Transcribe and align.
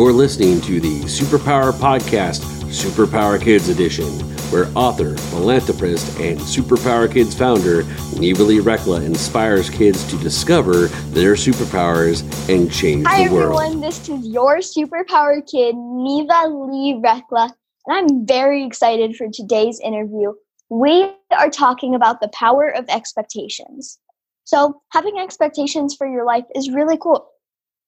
You're 0.00 0.14
listening 0.14 0.62
to 0.62 0.80
the 0.80 1.02
Superpower 1.02 1.72
Podcast, 1.72 2.40
Superpower 2.70 3.38
Kids 3.38 3.68
Edition, 3.68 4.06
where 4.50 4.66
author, 4.74 5.14
philanthropist, 5.14 6.18
and 6.18 6.40
Superpower 6.40 7.12
Kids 7.12 7.34
founder 7.34 7.82
Neva 8.18 8.42
Lee 8.42 8.60
Recla 8.60 9.04
inspires 9.04 9.68
kids 9.68 10.02
to 10.08 10.16
discover 10.16 10.86
their 11.12 11.34
superpowers 11.34 12.22
and 12.48 12.72
change 12.72 13.06
Hi, 13.06 13.28
the 13.28 13.34
world. 13.34 13.58
Hi, 13.58 13.66
everyone. 13.66 13.82
This 13.82 14.08
is 14.08 14.26
your 14.26 14.60
superpower 14.60 15.46
kid, 15.46 15.76
Neva 15.76 16.48
Lee 16.48 16.94
Recla, 16.94 17.52
and 17.86 18.10
I'm 18.10 18.26
very 18.26 18.64
excited 18.64 19.16
for 19.16 19.28
today's 19.30 19.80
interview. 19.80 20.32
We 20.70 21.12
are 21.30 21.50
talking 21.50 21.94
about 21.94 22.22
the 22.22 22.28
power 22.28 22.70
of 22.74 22.86
expectations. 22.88 23.98
So, 24.44 24.80
having 24.92 25.18
expectations 25.18 25.94
for 25.94 26.08
your 26.08 26.24
life 26.24 26.46
is 26.54 26.70
really 26.70 26.96
cool, 26.96 27.29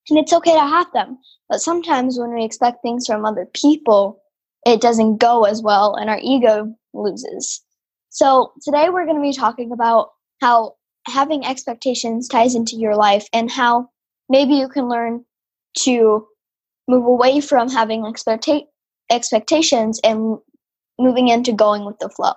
and 0.09 0.19
it's 0.19 0.33
okay 0.33 0.53
to 0.53 0.59
have 0.59 0.91
them. 0.93 1.17
But 1.49 1.61
sometimes 1.61 2.19
when 2.19 2.33
we 2.33 2.43
expect 2.43 2.81
things 2.81 3.05
from 3.05 3.25
other 3.25 3.47
people, 3.53 4.21
it 4.65 4.81
doesn't 4.81 5.17
go 5.17 5.43
as 5.43 5.61
well, 5.61 5.95
and 5.95 6.09
our 6.09 6.19
ego 6.21 6.73
loses. 6.93 7.61
So, 8.09 8.53
today 8.61 8.89
we're 8.89 9.05
going 9.05 9.17
to 9.17 9.21
be 9.21 9.33
talking 9.33 9.71
about 9.71 10.11
how 10.41 10.75
having 11.07 11.45
expectations 11.45 12.27
ties 12.27 12.55
into 12.55 12.75
your 12.75 12.95
life 12.95 13.27
and 13.33 13.51
how 13.51 13.89
maybe 14.29 14.53
you 14.53 14.69
can 14.69 14.87
learn 14.87 15.25
to 15.79 16.25
move 16.87 17.05
away 17.05 17.41
from 17.41 17.69
having 17.69 18.03
expecta- 18.03 18.67
expectations 19.09 19.99
and 20.03 20.37
moving 20.99 21.27
into 21.27 21.51
going 21.51 21.85
with 21.85 21.97
the 21.99 22.09
flow. 22.09 22.33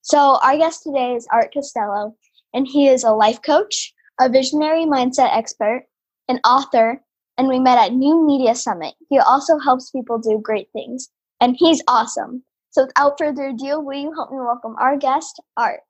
So, 0.00 0.38
our 0.42 0.56
guest 0.56 0.82
today 0.82 1.14
is 1.14 1.28
Art 1.30 1.52
Costello, 1.54 2.16
and 2.52 2.66
he 2.66 2.88
is 2.88 3.04
a 3.04 3.12
life 3.12 3.40
coach, 3.42 3.92
a 4.20 4.28
visionary 4.28 4.84
mindset 4.84 5.36
expert, 5.36 5.84
an 6.28 6.40
author, 6.44 7.02
and 7.38 7.48
we 7.48 7.58
met 7.58 7.78
at 7.78 7.92
New 7.92 8.26
Media 8.26 8.54
Summit. 8.54 8.94
He 9.08 9.18
also 9.18 9.58
helps 9.58 9.90
people 9.90 10.18
do 10.18 10.40
great 10.42 10.68
things, 10.72 11.08
and 11.40 11.56
he's 11.58 11.82
awesome. 11.88 12.42
So, 12.70 12.86
without 12.86 13.18
further 13.18 13.48
ado, 13.48 13.80
will 13.80 13.98
you 13.98 14.12
help 14.14 14.30
me 14.30 14.38
welcome 14.38 14.74
our 14.78 14.96
guest, 14.96 15.40
Art? 15.56 15.80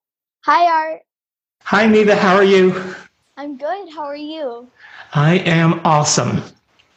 Hi, 0.44 0.64
Art. 0.66 1.02
Hi, 1.64 1.86
Neva. 1.86 2.16
How 2.16 2.34
are 2.34 2.44
you? 2.44 2.94
I'm 3.36 3.56
good. 3.56 3.90
How 3.92 4.02
are 4.02 4.16
you? 4.16 4.68
I 5.14 5.38
am 5.38 5.80
awesome. 5.84 6.42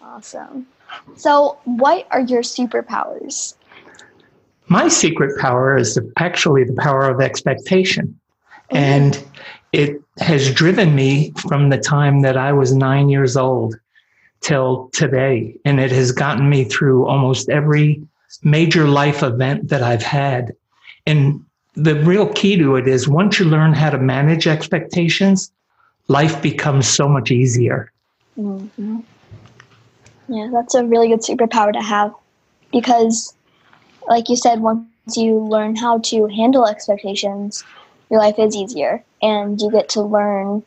Awesome. 0.01 0.67
So, 1.15 1.57
what 1.65 2.07
are 2.11 2.21
your 2.21 2.41
superpowers? 2.41 3.55
My 4.67 4.87
secret 4.87 5.39
power 5.39 5.77
is 5.77 5.99
actually 6.17 6.63
the 6.63 6.73
power 6.73 7.09
of 7.09 7.21
expectation. 7.21 8.19
And 8.71 9.23
it 9.75 10.01
has 10.19 10.53
driven 10.53 10.95
me 10.95 11.31
from 11.49 11.69
the 11.69 11.77
time 11.77 12.21
that 12.21 12.37
I 12.37 12.53
was 12.53 12.73
nine 12.73 13.09
years 13.09 13.35
old 13.35 13.75
till 14.39 14.89
today. 14.93 15.57
And 15.65 15.81
it 15.81 15.91
has 15.91 16.13
gotten 16.13 16.49
me 16.49 16.63
through 16.63 17.05
almost 17.07 17.49
every 17.49 18.01
major 18.41 18.87
life 18.87 19.21
event 19.21 19.67
that 19.67 19.83
I've 19.83 20.01
had. 20.01 20.55
And 21.05 21.43
the 21.73 21.95
real 21.95 22.31
key 22.31 22.55
to 22.57 22.77
it 22.77 22.87
is 22.87 23.09
once 23.09 23.37
you 23.37 23.45
learn 23.45 23.73
how 23.73 23.89
to 23.89 23.97
manage 23.97 24.47
expectations, 24.47 25.51
life 26.07 26.41
becomes 26.41 26.87
so 26.87 27.09
much 27.09 27.29
easier. 27.29 27.91
Mm-hmm. 28.39 28.99
Yeah, 30.29 30.49
that's 30.53 30.73
a 30.73 30.85
really 30.85 31.09
good 31.09 31.21
superpower 31.21 31.73
to 31.73 31.81
have 31.81 32.13
because, 32.71 33.33
like 34.07 34.29
you 34.29 34.37
said, 34.37 34.61
once 34.61 34.87
you 35.15 35.37
learn 35.37 35.75
how 35.75 35.99
to 35.99 36.27
handle 36.27 36.65
expectations, 36.65 37.63
your 38.09 38.19
life 38.19 38.37
is 38.37 38.55
easier 38.55 39.03
and 39.21 39.59
you 39.59 39.71
get 39.71 39.89
to 39.89 40.01
learn 40.01 40.63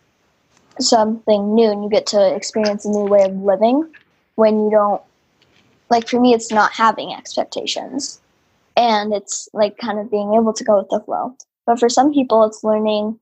something 0.80 1.54
new 1.54 1.70
and 1.70 1.82
you 1.82 1.90
get 1.90 2.06
to 2.06 2.34
experience 2.34 2.84
a 2.84 2.90
new 2.90 3.04
way 3.04 3.24
of 3.24 3.34
living 3.36 3.88
when 4.36 4.64
you 4.64 4.70
don't 4.70 5.02
like 5.90 6.08
for 6.08 6.20
me 6.20 6.34
it's 6.34 6.52
not 6.52 6.72
having 6.72 7.12
expectations. 7.12 8.20
And 8.76 9.12
it's 9.12 9.48
like 9.52 9.76
kind 9.78 9.98
of 9.98 10.10
being 10.10 10.34
able 10.34 10.52
to 10.52 10.64
go 10.64 10.78
with 10.78 10.88
the 10.90 11.00
flow. 11.00 11.34
But 11.66 11.80
for 11.80 11.88
some 11.88 12.12
people 12.12 12.44
it's 12.44 12.62
learning 12.62 13.18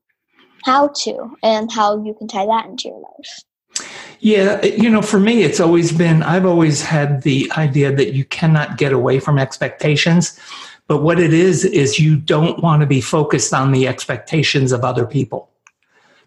how 0.63 0.89
to 0.89 1.35
and 1.43 1.71
how 1.71 2.03
you 2.03 2.13
can 2.13 2.27
tie 2.27 2.45
that 2.45 2.65
into 2.65 2.89
your 2.89 2.99
life. 2.99 3.87
Yeah, 4.19 4.63
you 4.65 4.89
know, 4.89 5.03
for 5.03 5.19
me, 5.19 5.43
it's 5.43 5.59
always 5.59 5.91
been, 5.91 6.23
I've 6.23 6.45
always 6.45 6.81
had 6.81 7.21
the 7.21 7.51
idea 7.55 7.95
that 7.95 8.13
you 8.13 8.25
cannot 8.25 8.77
get 8.77 8.91
away 8.91 9.19
from 9.19 9.37
expectations. 9.37 10.39
But 10.87 11.01
what 11.01 11.19
it 11.19 11.33
is, 11.33 11.65
is 11.65 11.99
you 11.99 12.15
don't 12.15 12.61
want 12.63 12.81
to 12.81 12.87
be 12.87 13.01
focused 13.01 13.53
on 13.53 13.71
the 13.71 13.87
expectations 13.87 14.71
of 14.71 14.83
other 14.83 15.05
people. 15.05 15.49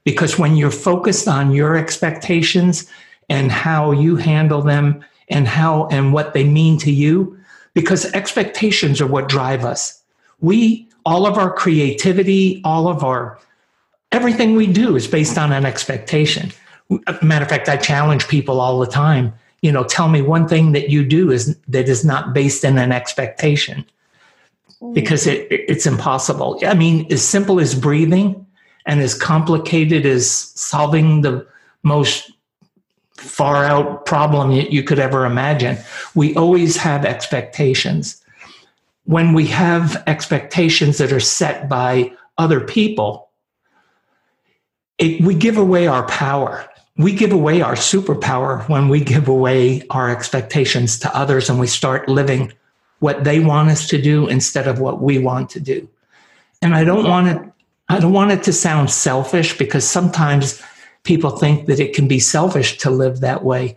Because 0.05 0.39
when 0.39 0.57
you're 0.57 0.71
focused 0.71 1.29
on 1.29 1.53
your 1.53 1.77
expectations 1.77 2.87
and 3.29 3.51
how 3.51 3.93
you 3.93 4.17
handle 4.17 4.63
them 4.63 5.05
and 5.29 5.47
how 5.47 5.87
and 5.87 6.13
what 6.13 6.35
they 6.35 6.45
mean 6.45 6.79
to 6.79 6.91
you, 6.91 7.39
because 7.75 8.07
expectations 8.13 9.01
are 9.01 9.07
what 9.07 9.29
drive 9.29 9.65
us. 9.65 10.03
We, 10.41 10.89
all 11.07 11.27
of 11.27 11.39
our 11.39 11.53
creativity, 11.53 12.61
all 12.65 12.89
of 12.89 13.05
our, 13.05 13.39
everything 14.13 14.57
we 14.57 14.67
do 14.67 14.97
is 14.97 15.07
based 15.07 15.39
on 15.39 15.53
an 15.53 15.65
expectation 15.65 16.51
matter 17.23 17.45
of 17.45 17.49
fact 17.49 17.69
i 17.69 17.77
challenge 17.77 18.27
people 18.29 18.61
all 18.61 18.79
the 18.81 18.87
time 18.87 19.33
you 19.63 19.71
know 19.71 19.85
tell 19.85 20.09
me 20.09 20.21
one 20.23 20.49
thing 20.49 20.73
that 20.73 20.91
you 20.91 21.05
do 21.05 21.31
is 21.31 21.57
that 21.69 21.89
is 21.89 22.05
not 22.05 22.33
based 22.35 22.65
in 22.65 22.79
an 22.79 22.93
expectation 22.93 23.85
because 24.93 25.27
it, 25.27 25.47
it's 25.51 25.87
impossible. 25.87 26.59
I 26.67 26.75
mean 26.75 27.11
as 27.13 27.27
simple 27.27 27.61
as 27.61 27.75
breathing 27.75 28.47
and 28.87 29.01
as 29.01 29.15
complicated 29.15 30.07
as 30.07 30.31
solving 30.31 31.21
the 31.21 31.47
most 31.83 32.31
far 33.17 33.65
out 33.65 34.07
problem 34.07 34.51
you, 34.51 34.63
you 34.71 34.83
could 34.83 34.99
ever 34.99 35.27
imagine 35.27 35.77
we 36.15 36.35
always 36.37 36.77
have 36.77 37.05
expectations. 37.05 38.23
When 39.05 39.35
we 39.35 39.47
have 39.49 40.03
expectations 40.07 40.99
that 40.99 41.13
are 41.13 41.21
set 41.21 41.69
by 41.69 42.13
other 42.39 42.61
people 42.61 43.31
it, 45.01 45.21
we 45.23 45.35
give 45.35 45.57
away 45.57 45.87
our 45.87 46.07
power. 46.07 46.69
We 46.97 47.13
give 47.15 47.33
away 47.33 47.63
our 47.63 47.75
superpower 47.75 48.69
when 48.69 48.89
we 48.89 49.01
give 49.01 49.29
away 49.29 49.83
our 49.89 50.11
expectations 50.11 50.99
to 51.01 51.17
others 51.17 51.49
and 51.49 51.59
we 51.59 51.67
start 51.67 52.09
living 52.09 52.53
what 53.01 53.25
they 53.25 53.41
want 53.41 53.71
us 53.71 53.89
to 53.89 54.01
do 54.01 54.29
instead 54.29 54.69
of 54.69 54.79
what 54.79 55.03
we 55.03 55.19
want 55.19 55.51
to 55.51 55.61
do. 55.61 55.89
And 56.63 56.75
I 56.75 56.85
don't 56.85 57.05
want 57.09 57.29
it 57.29 57.43
I 57.89 57.99
don't 57.99 58.13
want 58.13 58.31
it 58.31 58.45
to 58.45 58.53
sound 58.53 58.89
selfish 58.89 59.59
because 59.59 59.85
sometimes 59.85 60.63
people 61.03 61.31
think 61.31 61.67
that 61.67 61.81
it 61.81 61.93
can 61.93 62.07
be 62.07 62.21
selfish 62.21 62.79
to 62.79 62.89
live 62.91 63.19
that 63.19 63.43
way. 63.43 63.77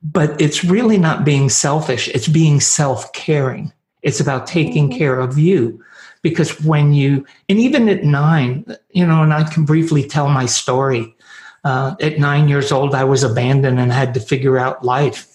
But 0.00 0.40
it's 0.40 0.62
really 0.62 0.96
not 0.96 1.24
being 1.24 1.48
selfish, 1.50 2.06
it's 2.14 2.28
being 2.28 2.60
self-caring. 2.60 3.72
It's 4.02 4.20
about 4.20 4.46
taking 4.46 4.88
Mhm. 4.88 4.96
care 4.96 5.18
of 5.18 5.38
you 5.38 5.80
because 6.22 6.62
when 6.62 6.92
you 6.92 7.24
and 7.48 7.58
even 7.58 7.88
at 7.88 8.04
9, 8.04 8.64
you 8.92 9.04
know, 9.04 9.24
and 9.24 9.34
I 9.34 9.42
can 9.42 9.64
briefly 9.64 10.04
tell 10.04 10.28
my 10.28 10.46
story 10.46 11.14
uh, 11.64 11.96
at 12.00 12.20
nine 12.20 12.48
years 12.48 12.70
old, 12.70 12.94
I 12.94 13.02
was 13.02 13.24
abandoned 13.24 13.80
and 13.80 13.92
had 13.92 14.14
to 14.14 14.20
figure 14.20 14.56
out 14.56 14.84
life. 14.84 15.26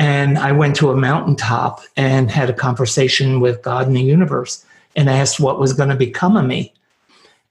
And 0.00 0.38
I 0.38 0.50
went 0.52 0.76
to 0.76 0.90
a 0.90 0.96
mountaintop 0.96 1.82
and 1.94 2.30
had 2.30 2.48
a 2.48 2.54
conversation 2.54 3.38
with 3.38 3.60
God 3.60 3.86
in 3.86 3.92
the 3.92 4.00
universe 4.00 4.64
and 4.96 5.10
asked 5.10 5.38
what 5.38 5.60
was 5.60 5.74
going 5.74 5.90
to 5.90 5.94
become 5.94 6.38
of 6.38 6.46
me. 6.46 6.72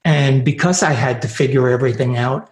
And 0.03 0.43
because 0.43 0.81
I 0.81 0.93
had 0.93 1.21
to 1.21 1.27
figure 1.27 1.69
everything 1.69 2.17
out, 2.17 2.49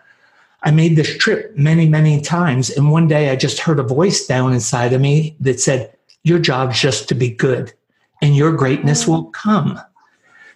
I 0.61 0.69
made 0.69 0.97
this 0.97 1.17
trip 1.17 1.57
many, 1.57 1.89
many 1.89 2.21
times. 2.21 2.69
And 2.69 2.91
one 2.91 3.07
day 3.07 3.31
I 3.31 3.35
just 3.35 3.57
heard 3.57 3.79
a 3.79 3.83
voice 3.83 4.27
down 4.27 4.53
inside 4.53 4.93
of 4.93 5.01
me 5.01 5.35
that 5.39 5.59
said, 5.59 5.91
Your 6.21 6.37
job's 6.37 6.79
just 6.79 7.09
to 7.09 7.15
be 7.15 7.31
good, 7.31 7.73
and 8.21 8.35
your 8.35 8.51
greatness 8.51 9.05
mm. 9.05 9.07
will 9.07 9.25
come. 9.25 9.79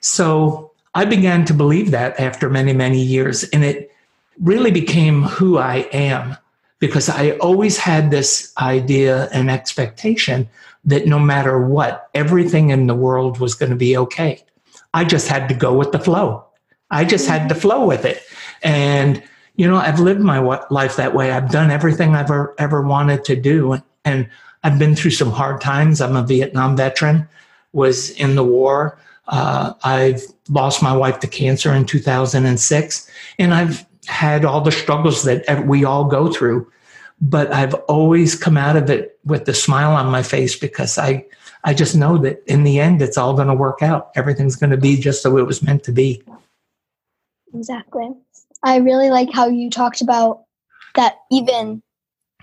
So 0.02 0.72
I 0.94 1.06
began 1.06 1.46
to 1.46 1.54
believe 1.56 1.90
that 1.90 2.20
after 2.20 2.48
many, 2.48 2.74
many 2.74 3.02
years. 3.02 3.44
And 3.46 3.64
it 3.64 3.92
really 4.40 4.72
became 4.72 5.24
who 5.24 5.58
I 5.58 5.88
am 5.94 6.38
because 6.82 7.08
I 7.08 7.32
always 7.38 7.78
had 7.78 8.10
this 8.12 8.52
idea 8.58 9.30
and 9.32 9.50
expectation 9.50 10.50
that 10.84 11.06
no 11.06 11.20
matter 11.20 11.66
what, 11.66 12.10
everything 12.16 12.72
in 12.72 12.88
the 12.88 12.96
world 12.96 13.40
was 13.40 13.54
going 13.54 13.70
to 13.70 13.76
be 13.76 13.96
okay. 13.96 14.44
I 14.94 15.06
just 15.06 15.28
had 15.28 15.48
to 15.50 15.54
go 15.54 15.74
with 15.74 15.92
the 15.92 16.00
flow. 16.00 16.44
I 16.90 17.06
just 17.06 17.28
had 17.28 17.48
to 17.50 17.56
flow 17.56 17.86
with 17.86 18.04
it. 18.04 18.24
And, 18.64 19.24
you 19.56 19.68
know, 19.68 19.78
I've 19.78 20.00
lived 20.00 20.22
my 20.22 20.40
life 20.72 20.96
that 20.98 21.14
way. 21.14 21.32
I've 21.32 21.52
done 21.52 21.70
everything 21.70 22.16
I've 22.16 22.26
ever, 22.26 22.56
ever 22.58 22.82
wanted 22.82 23.24
to 23.26 23.36
do. 23.36 23.78
And 24.04 24.28
I've 24.64 24.80
been 24.80 24.96
through 24.96 25.12
some 25.12 25.32
hard 25.32 25.62
times. 25.62 26.02
I'm 26.02 26.16
a 26.16 26.24
Vietnam 26.24 26.76
veteran, 26.76 27.30
was 27.74 28.10
in 28.12 28.34
the 28.34 28.44
war. 28.44 28.98
Uh, 29.28 29.74
I've 29.84 30.24
lost 30.50 30.82
my 30.82 30.98
wife 30.98 31.20
to 31.20 31.28
cancer 31.28 31.72
in 31.74 31.86
2006. 31.86 33.12
And 33.38 33.54
I've 33.54 33.86
had 34.08 34.46
all 34.46 34.62
the 34.62 34.72
struggles 34.72 35.24
that 35.24 35.66
we 35.68 35.86
all 35.86 36.06
go 36.06 36.32
through 36.32 36.70
but 37.20 37.52
i've 37.54 37.74
always 37.88 38.36
come 38.36 38.58
out 38.58 38.76
of 38.76 38.90
it 38.90 39.20
with 39.26 39.46
the 39.46 39.54
smile 39.54 39.92
on 39.92 40.08
my 40.08 40.24
face 40.24 40.58
because 40.58 40.98
i 40.98 41.24
i 41.64 41.74
just 41.74 41.96
know 41.96 42.18
that 42.18 42.42
in 42.48 42.64
the 42.64 42.80
end 42.80 43.02
it's 43.02 43.18
all 43.18 43.36
going 43.36 43.48
to 43.48 43.54
work 43.54 43.82
out 43.82 44.12
everything's 44.16 44.56
going 44.56 44.72
to 44.72 44.78
be 44.78 44.98
just 44.98 45.24
the 45.24 45.30
way 45.30 45.42
it 45.42 45.48
was 45.48 45.62
meant 45.62 45.84
to 45.84 45.92
be 45.92 46.24
Exactly. 47.54 48.10
I 48.64 48.78
really 48.78 49.10
like 49.10 49.30
how 49.34 49.48
you 49.48 49.70
talked 49.70 50.02
about 50.02 50.44
that 50.96 51.16
even 51.32 51.82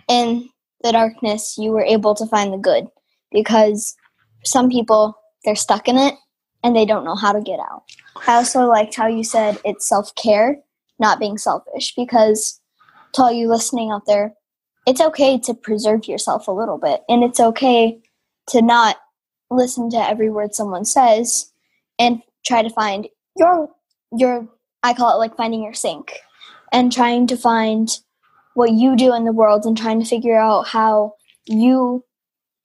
in 0.08 0.48
the 0.82 0.92
darkness, 0.92 1.56
you 1.58 1.70
were 1.70 1.82
able 1.82 2.14
to 2.14 2.26
find 2.26 2.52
the 2.52 2.58
good 2.58 2.88
because 3.32 3.96
some 4.44 4.68
people, 4.70 5.16
they're 5.44 5.56
stuck 5.56 5.88
in 5.88 5.96
it 5.96 6.14
and 6.62 6.74
they 6.74 6.84
don't 6.84 7.04
know 7.04 7.14
how 7.14 7.32
to 7.32 7.40
get 7.40 7.60
out. 7.60 7.84
I 8.26 8.34
also 8.34 8.66
liked 8.66 8.94
how 8.94 9.06
you 9.06 9.22
said 9.22 9.58
it's 9.64 9.88
self 9.88 10.14
care, 10.14 10.58
not 10.98 11.20
being 11.20 11.38
selfish, 11.38 11.94
because 11.94 12.60
to 13.14 13.22
all 13.22 13.32
you 13.32 13.48
listening 13.48 13.90
out 13.90 14.06
there, 14.06 14.34
it's 14.86 15.00
okay 15.00 15.38
to 15.38 15.54
preserve 15.54 16.08
yourself 16.08 16.48
a 16.48 16.52
little 16.52 16.78
bit 16.78 17.02
and 17.08 17.22
it's 17.22 17.40
okay 17.40 18.00
to 18.48 18.62
not 18.62 18.96
listen 19.50 19.90
to 19.90 19.96
every 19.96 20.30
word 20.30 20.54
someone 20.54 20.84
says 20.84 21.52
and 21.98 22.22
try 22.46 22.62
to 22.62 22.70
find 22.70 23.08
your 23.36 23.68
your 24.16 24.48
I 24.82 24.94
call 24.94 25.14
it 25.14 25.18
like 25.18 25.36
finding 25.36 25.62
your 25.62 25.74
sync 25.74 26.18
and 26.72 26.92
trying 26.92 27.26
to 27.26 27.36
find 27.36 27.90
what 28.54 28.72
you 28.72 28.96
do 28.96 29.14
in 29.14 29.24
the 29.24 29.32
world 29.32 29.66
and 29.66 29.76
trying 29.76 30.00
to 30.00 30.08
figure 30.08 30.38
out 30.38 30.68
how 30.68 31.14
you 31.46 32.04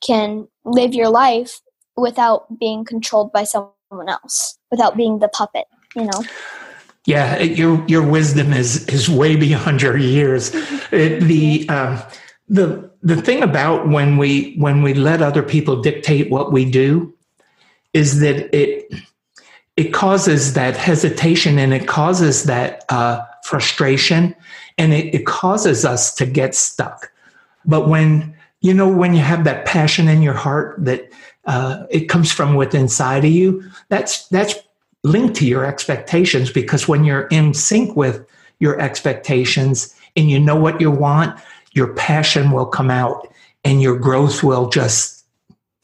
can 0.06 0.48
live 0.66 0.94
your 0.94 1.10
life 1.10 1.60
without 1.96 2.60
being 2.60 2.86
controlled 2.86 3.32
by 3.32 3.44
someone 3.44 4.10
else, 4.10 4.58
without 4.72 4.98
being 4.98 5.20
the 5.20 5.28
puppet, 5.28 5.66
you 5.96 6.06
know. 6.06 6.24
Yeah, 7.06 7.40
your 7.40 7.84
your 7.88 8.08
wisdom 8.08 8.54
is 8.54 8.88
is 8.88 9.10
way 9.10 9.36
beyond 9.36 9.82
your 9.82 9.98
years. 9.98 10.52
It, 10.92 11.20
the 11.22 11.66
uh, 11.68 12.02
the 12.48 12.90
the 13.02 13.22
thing 13.22 13.44
about 13.44 13.90
when 13.90 14.18
we 14.18 14.56
when 14.56 14.82
we 14.82 14.94
let 14.94 15.22
other 15.22 15.44
people 15.44 15.82
dictate 15.82 16.30
what 16.32 16.54
we 16.54 16.70
do 16.70 17.14
is 17.94 18.20
that 18.22 18.56
it 18.56 18.94
it 19.76 19.92
causes 19.92 20.54
that 20.54 20.78
hesitation 20.78 21.60
and 21.60 21.74
it 21.74 21.88
causes 21.88 22.44
that 22.44 22.86
uh, 22.90 23.22
frustration 23.44 24.36
and 24.78 24.94
it, 24.94 25.14
it 25.14 25.26
causes 25.26 25.84
us 25.84 26.14
to 26.16 26.26
get 26.26 26.56
stuck. 26.56 27.12
But 27.66 27.90
when 27.90 28.36
you 28.62 28.74
know 28.74 28.88
when 28.88 29.14
you 29.14 29.22
have 29.22 29.44
that 29.44 29.66
passion 29.66 30.08
in 30.08 30.22
your 30.22 30.34
heart 30.34 30.76
that 30.86 31.12
uh, 31.46 31.86
it 31.90 32.08
comes 32.08 32.32
from 32.32 32.56
within 32.56 32.82
inside 32.82 33.26
of 33.26 33.32
you, 33.32 33.70
that's 33.90 34.28
that's 34.30 34.56
linked 35.04 35.36
to 35.36 35.46
your 35.46 35.66
expectations 35.66 36.52
because 36.52 36.88
when 36.88 37.04
you're 37.04 37.28
in 37.28 37.54
sync 37.54 37.96
with 37.96 38.26
your 38.60 38.80
expectations 38.80 39.94
and 40.16 40.30
you 40.30 40.40
know 40.40 40.56
what 40.56 40.80
you 40.80 40.90
want, 40.90 41.40
your 41.74 41.94
passion 41.94 42.52
will 42.52 42.66
come 42.66 42.90
out 42.90 43.28
and 43.64 43.82
your 43.82 43.98
growth 43.98 44.44
will 44.44 44.70
just 44.70 45.26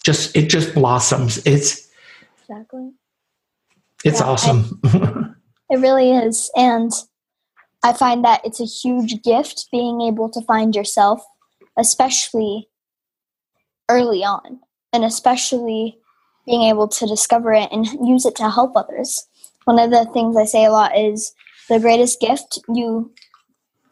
just 0.03 0.35
it 0.35 0.49
just 0.49 0.73
blossoms. 0.73 1.45
It's 1.45 1.89
exactly. 2.41 2.91
It's 4.05 4.21
yeah, 4.21 4.27
awesome. 4.27 4.79
I, 4.83 5.25
it 5.69 5.79
really 5.79 6.11
is. 6.11 6.49
And 6.55 6.91
I 7.83 7.93
find 7.93 8.23
that 8.23 8.41
it's 8.45 8.59
a 8.59 8.65
huge 8.65 9.21
gift 9.23 9.67
being 9.71 10.01
able 10.01 10.29
to 10.29 10.41
find 10.41 10.75
yourself, 10.75 11.21
especially 11.77 12.69
early 13.89 14.23
on, 14.23 14.59
and 14.93 15.03
especially 15.03 15.99
being 16.45 16.63
able 16.63 16.87
to 16.87 17.05
discover 17.05 17.53
it 17.53 17.69
and 17.71 17.85
use 17.85 18.25
it 18.25 18.35
to 18.37 18.49
help 18.49 18.75
others. 18.75 19.27
One 19.65 19.79
of 19.79 19.91
the 19.91 20.05
things 20.13 20.35
I 20.35 20.45
say 20.45 20.65
a 20.65 20.71
lot 20.71 20.97
is 20.97 21.33
the 21.69 21.79
greatest 21.79 22.19
gift 22.19 22.59
you 22.73 23.11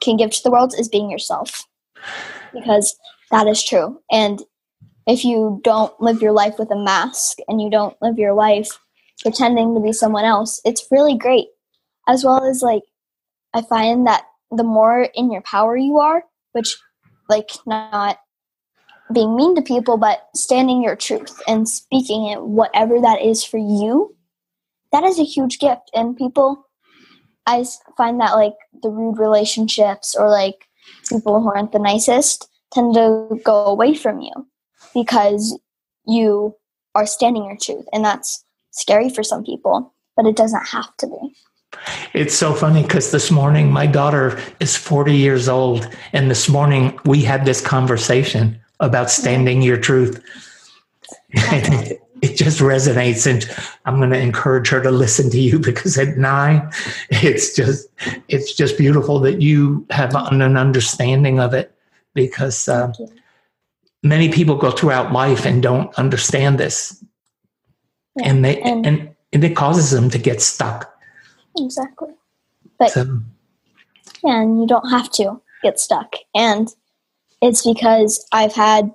can 0.01 0.17
give 0.17 0.31
to 0.31 0.43
the 0.43 0.51
world 0.51 0.73
is 0.77 0.89
being 0.89 1.09
yourself. 1.09 1.65
Because 2.53 2.97
that 3.31 3.47
is 3.47 3.63
true. 3.63 4.01
And 4.11 4.41
if 5.05 5.23
you 5.23 5.61
don't 5.63 5.99
live 6.01 6.21
your 6.21 6.31
life 6.31 6.55
with 6.59 6.71
a 6.71 6.75
mask 6.75 7.37
and 7.47 7.61
you 7.61 7.69
don't 7.69 7.95
live 8.01 8.17
your 8.17 8.33
life 8.33 8.69
pretending 9.21 9.73
to 9.73 9.79
be 9.79 9.93
someone 9.93 10.25
else, 10.25 10.59
it's 10.65 10.87
really 10.91 11.17
great. 11.17 11.47
As 12.07 12.23
well 12.23 12.43
as 12.43 12.61
like 12.61 12.83
I 13.53 13.61
find 13.61 14.07
that 14.07 14.25
the 14.51 14.63
more 14.63 15.09
in 15.13 15.31
your 15.31 15.41
power 15.41 15.75
you 15.75 15.99
are, 15.99 16.23
which 16.53 16.77
like 17.29 17.49
not 17.65 18.19
being 19.13 19.35
mean 19.35 19.55
to 19.55 19.61
people, 19.61 19.97
but 19.97 20.27
standing 20.35 20.83
your 20.83 20.95
truth 20.95 21.41
and 21.47 21.67
speaking 21.67 22.27
it, 22.27 22.41
whatever 22.41 22.99
that 22.99 23.21
is 23.21 23.43
for 23.43 23.57
you, 23.57 24.15
that 24.91 25.03
is 25.03 25.19
a 25.19 25.23
huge 25.23 25.59
gift. 25.59 25.89
And 25.93 26.17
people, 26.17 26.67
I 27.45 27.65
find 27.95 28.19
that 28.19 28.33
like 28.33 28.55
the 28.81 28.89
rude 28.89 29.19
relationships 29.19 30.15
or 30.15 30.29
like 30.29 30.67
people 31.09 31.41
who 31.41 31.49
aren't 31.49 31.71
the 31.71 31.79
nicest 31.79 32.49
tend 32.73 32.95
to 32.95 33.39
go 33.43 33.65
away 33.65 33.93
from 33.93 34.19
you 34.19 34.31
because 34.93 35.57
you 36.05 36.55
are 36.95 37.05
standing 37.05 37.45
your 37.45 37.57
truth. 37.57 37.85
And 37.93 38.03
that's 38.03 38.43
scary 38.71 39.09
for 39.09 39.23
some 39.23 39.43
people, 39.43 39.93
but 40.15 40.25
it 40.25 40.35
doesn't 40.35 40.67
have 40.67 40.95
to 40.97 41.07
be. 41.07 41.35
It's 42.13 42.33
so 42.33 42.53
funny 42.53 42.81
because 42.81 43.11
this 43.11 43.29
morning 43.29 43.71
my 43.71 43.85
daughter 43.85 44.39
is 44.59 44.75
40 44.75 45.15
years 45.15 45.47
old, 45.47 45.87
and 46.13 46.31
this 46.31 46.49
morning 46.49 46.97
we 47.05 47.21
had 47.21 47.45
this 47.45 47.61
conversation 47.61 48.59
about 48.79 49.09
standing 49.09 49.61
your 49.61 49.77
truth. 49.77 50.23
it, 51.29 52.01
it 52.21 52.35
just 52.35 52.59
resonates, 52.59 53.29
and 53.29 53.49
I'm 53.85 53.97
going 53.97 54.09
to 54.09 54.19
encourage 54.19 54.69
her 54.69 54.81
to 54.81 54.91
listen 54.91 55.29
to 55.31 55.39
you 55.39 55.59
because 55.59 55.97
at 55.97 56.17
nine, 56.17 56.69
it's 57.09 57.55
just 57.55 57.87
it's 58.27 58.53
just 58.53 58.77
beautiful 58.77 59.19
that 59.19 59.41
you 59.41 59.85
have 59.89 60.15
an 60.15 60.57
understanding 60.57 61.39
of 61.39 61.53
it 61.53 61.73
because 62.13 62.67
uh, 62.67 62.91
many 64.03 64.29
people 64.29 64.55
go 64.55 64.71
throughout 64.71 65.13
life 65.13 65.45
and 65.45 65.61
don't 65.61 65.93
understand 65.95 66.59
this, 66.59 67.03
yeah. 68.15 68.29
and 68.29 68.43
they 68.43 68.59
and, 68.61 68.85
and, 68.85 69.15
and 69.31 69.43
it 69.43 69.55
causes 69.55 69.91
them 69.91 70.09
to 70.09 70.17
get 70.17 70.41
stuck 70.41 70.97
Exactly. 71.59 72.09
But 72.79 72.91
so. 72.91 73.21
yeah, 74.23 74.41
and 74.41 74.61
you 74.61 74.67
don't 74.67 74.89
have 74.89 75.11
to 75.13 75.41
get 75.63 75.79
stuck. 75.79 76.15
And 76.35 76.73
it's 77.41 77.65
because 77.65 78.25
I've 78.31 78.53
had 78.53 78.91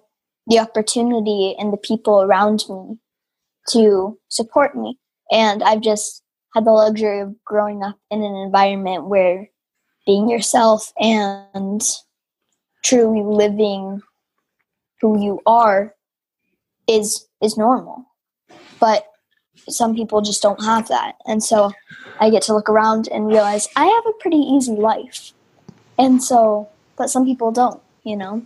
the 0.46 0.58
opportunity 0.58 1.54
and 1.58 1.72
the 1.72 1.76
people 1.78 2.22
around 2.22 2.64
me 2.68 2.98
to 3.70 4.18
support 4.28 4.76
me. 4.76 4.98
And 5.30 5.62
I've 5.62 5.80
just 5.80 6.22
had 6.54 6.64
the 6.64 6.72
luxury 6.72 7.20
of 7.20 7.34
growing 7.44 7.82
up 7.82 7.98
in 8.10 8.22
an 8.22 8.34
environment 8.34 9.06
where 9.06 9.48
being 10.06 10.28
yourself 10.28 10.92
and 10.98 11.80
truly 12.82 13.22
living 13.22 14.02
who 15.00 15.22
you 15.22 15.40
are 15.46 15.94
is 16.88 17.26
is 17.40 17.56
normal. 17.56 18.06
But 18.80 19.06
some 19.68 19.94
people 19.94 20.20
just 20.20 20.42
don't 20.42 20.62
have 20.64 20.88
that. 20.88 21.16
And 21.26 21.42
so 21.42 21.72
I 22.20 22.30
get 22.30 22.42
to 22.42 22.54
look 22.54 22.68
around 22.68 23.08
and 23.08 23.28
realize 23.28 23.68
I 23.76 23.86
have 23.86 24.06
a 24.06 24.18
pretty 24.20 24.38
easy 24.38 24.72
life. 24.72 25.32
And 25.98 26.22
so, 26.22 26.68
but 26.96 27.10
some 27.10 27.24
people 27.24 27.52
don't, 27.52 27.81
you 28.04 28.16
know? 28.16 28.44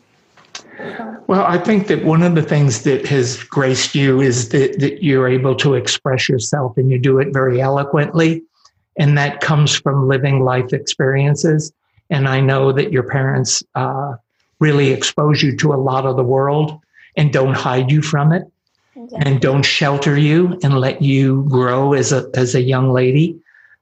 Well, 1.27 1.45
I 1.45 1.59
think 1.59 1.87
that 1.89 2.05
one 2.05 2.23
of 2.23 2.35
the 2.35 2.43
things 2.43 2.83
that 2.83 3.07
has 3.07 3.43
graced 3.45 3.95
you 3.95 4.21
is 4.21 4.51
that, 4.51 4.79
that 4.81 5.03
you're 5.03 5.29
able 5.29 5.55
to 5.57 5.75
express 5.75 6.29
yourself 6.29 6.77
and 6.77 6.91
you 6.91 6.99
do 6.99 7.19
it 7.19 7.33
very 7.33 7.61
eloquently. 7.61 8.43
And 8.99 9.17
that 9.19 9.41
comes 9.41 9.75
from 9.75 10.09
living 10.09 10.45
life 10.45 10.73
experiences. 10.73 11.73
And 12.11 12.29
I 12.29 12.41
know 12.41 12.73
that 12.73 12.93
your 12.93 13.03
parents 13.03 13.63
uh, 13.75 14.15
really 14.61 14.91
expose 14.91 15.43
you 15.43 15.57
to 15.59 15.73
a 15.73 15.77
lot 15.77 16.07
of 16.07 16.17
the 16.17 16.25
world 16.25 16.79
and 17.17 17.33
don't 17.33 17.55
hide 17.55 17.91
you 17.91 18.03
from 18.03 18.33
it 18.33 18.45
and 19.19 19.41
don't 19.41 19.65
shelter 19.65 20.19
you 20.19 20.59
and 20.63 20.79
let 20.79 21.03
you 21.03 21.45
grow 21.49 21.93
as 21.93 22.13
a 22.13 22.31
as 22.35 22.55
a 22.55 22.63
young 22.63 22.93
lady 22.93 23.39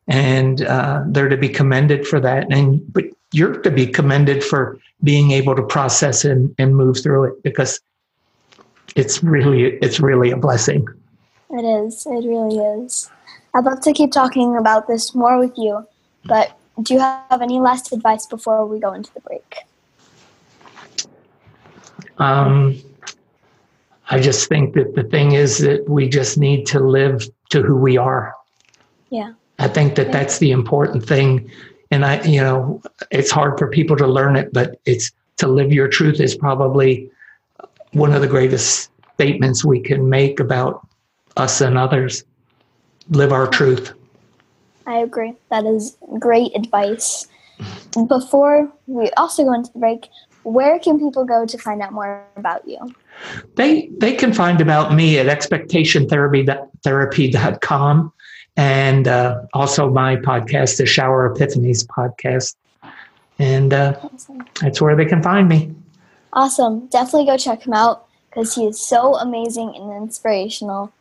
and 0.09 0.62
uh, 0.62 1.02
they're 1.07 1.28
to 1.28 1.37
be 1.37 1.49
commended 1.49 2.07
for 2.07 2.21
that 2.21 2.47
and 2.50 2.81
but 2.93 3.04
you're 3.33 3.61
to 3.62 3.71
be 3.71 3.87
commended 3.87 4.43
for 4.43 4.78
being 5.04 5.30
able 5.30 5.54
to 5.54 5.62
process 5.62 6.25
and, 6.25 6.54
and 6.58 6.76
move 6.76 7.00
through 7.02 7.25
it 7.25 7.42
because 7.42 7.80
it's 8.96 9.23
really 9.23 9.76
it's 9.82 10.00
really 10.00 10.30
a 10.30 10.37
blessing 10.37 10.87
it 11.50 11.64
is 11.64 12.06
it 12.06 12.26
really 12.26 12.56
is 12.56 13.11
i'd 13.54 13.64
love 13.64 13.80
to 13.80 13.92
keep 13.92 14.11
talking 14.11 14.56
about 14.56 14.87
this 14.88 15.14
more 15.14 15.38
with 15.38 15.52
you 15.56 15.87
but 16.25 16.58
do 16.82 16.94
you 16.94 17.00
have 17.00 17.42
any 17.42 17.61
last 17.61 17.92
advice 17.92 18.26
before 18.26 18.66
we 18.66 18.80
go 18.80 18.92
into 18.92 19.12
the 19.14 19.20
break 19.20 19.58
um 22.18 22.76
I 24.11 24.20
just 24.20 24.49
think 24.49 24.75
that 24.75 24.94
the 24.94 25.02
thing 25.02 25.32
is 25.32 25.58
that 25.58 25.88
we 25.88 26.08
just 26.08 26.37
need 26.37 26.66
to 26.66 26.78
live 26.78 27.26
to 27.50 27.62
who 27.62 27.76
we 27.76 27.96
are. 27.96 28.34
Yeah. 29.11 29.32
I 29.58 29.68
think 29.68 29.94
that 29.94 30.06
yeah. 30.06 30.12
that's 30.12 30.38
the 30.38 30.50
important 30.50 31.06
thing. 31.06 31.50
And 31.94 32.04
I, 32.04 32.20
you 32.24 32.40
know, 32.40 32.82
it's 33.12 33.30
hard 33.30 33.56
for 33.56 33.68
people 33.68 33.94
to 33.98 34.08
learn 34.08 34.34
it, 34.34 34.52
but 34.52 34.80
it's 34.84 35.12
to 35.36 35.46
live 35.46 35.72
your 35.72 35.86
truth 35.86 36.18
is 36.18 36.34
probably 36.34 37.08
one 37.92 38.12
of 38.12 38.20
the 38.20 38.26
greatest 38.26 38.90
statements 39.14 39.64
we 39.64 39.78
can 39.78 40.10
make 40.10 40.40
about 40.40 40.84
us 41.36 41.60
and 41.60 41.78
others. 41.78 42.24
Live 43.10 43.30
our 43.30 43.46
truth. 43.46 43.92
I 44.88 44.96
agree. 44.96 45.34
That 45.50 45.66
is 45.66 45.96
great 46.18 46.50
advice. 46.56 47.28
Before 48.08 48.68
we 48.88 49.10
also 49.10 49.44
go 49.44 49.52
into 49.52 49.72
the 49.72 49.78
break, 49.78 50.08
where 50.42 50.80
can 50.80 50.98
people 50.98 51.24
go 51.24 51.46
to 51.46 51.58
find 51.58 51.80
out 51.80 51.92
more 51.92 52.26
about 52.34 52.66
you? 52.66 52.92
They 53.54 53.88
they 53.98 54.14
can 54.14 54.32
find 54.32 54.60
about 54.60 54.94
me 54.94 55.20
at 55.20 55.26
expectationtherapy.com 55.26 58.12
and 58.56 59.08
uh, 59.08 59.42
also 59.52 59.90
my 59.90 60.16
podcast, 60.16 60.78
the 60.78 60.87
Shower 60.87 61.34
Epiphanies 61.34 61.87
podcast. 61.87 62.54
And 63.38 63.75
uh, 63.75 63.99
awesome. 64.02 64.44
that's 64.61 64.80
where 64.80 64.94
they 64.94 65.04
can 65.04 65.23
find 65.23 65.49
me. 65.49 65.75
Awesome. 66.32 66.87
Definitely 66.87 67.26
go 67.26 67.37
check 67.37 67.66
him 67.66 67.73
out 67.73 68.06
because 68.28 68.54
he 68.54 68.66
is 68.66 68.80
so 68.80 69.16
amazing 69.16 69.75
and 69.76 69.92
inspirational. 69.92 70.92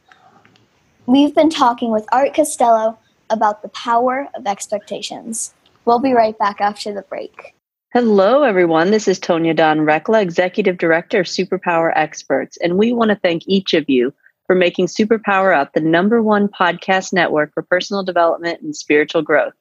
We've 1.06 1.36
been 1.36 1.50
talking 1.50 1.92
with 1.92 2.06
Art 2.12 2.34
Costello 2.34 2.98
about 3.30 3.62
the 3.62 3.70
power 3.70 4.28
of 4.36 4.48
expectations. 4.48 5.54
We'll 5.86 6.00
be 6.00 6.14
right 6.14 6.38
back 6.38 6.62
after 6.62 6.94
the 6.94 7.02
break. 7.04 7.56
Hello, 7.94 8.44
everyone. 8.44 8.90
This 8.90 9.08
is 9.08 9.20
Tonya 9.20 9.56
Dawn 9.56 9.80
Recla, 9.80 10.22
Executive 10.22 10.78
Director 10.78 11.20
of 11.20 11.28
Superpower 11.28 11.92
Experts, 11.96 12.58
and 12.58 12.78
we 12.78 12.94
want 12.94 13.10
to 13.10 13.16
thank 13.18 13.44
each 13.48 13.74
of 13.74 13.88
you 13.88 14.14
for 14.46 14.56
making 14.56 14.88
Superpower 14.88 15.58
Up 15.58 15.74
the 15.74 15.80
number 15.80 16.22
one 16.22 16.48
podcast 16.48 17.14
network 17.14 17.54
for 17.54 17.64
personal 17.64 18.04
development 18.04 18.62
and 18.62 18.76
spiritual 18.76 19.22
growth. 19.22 19.54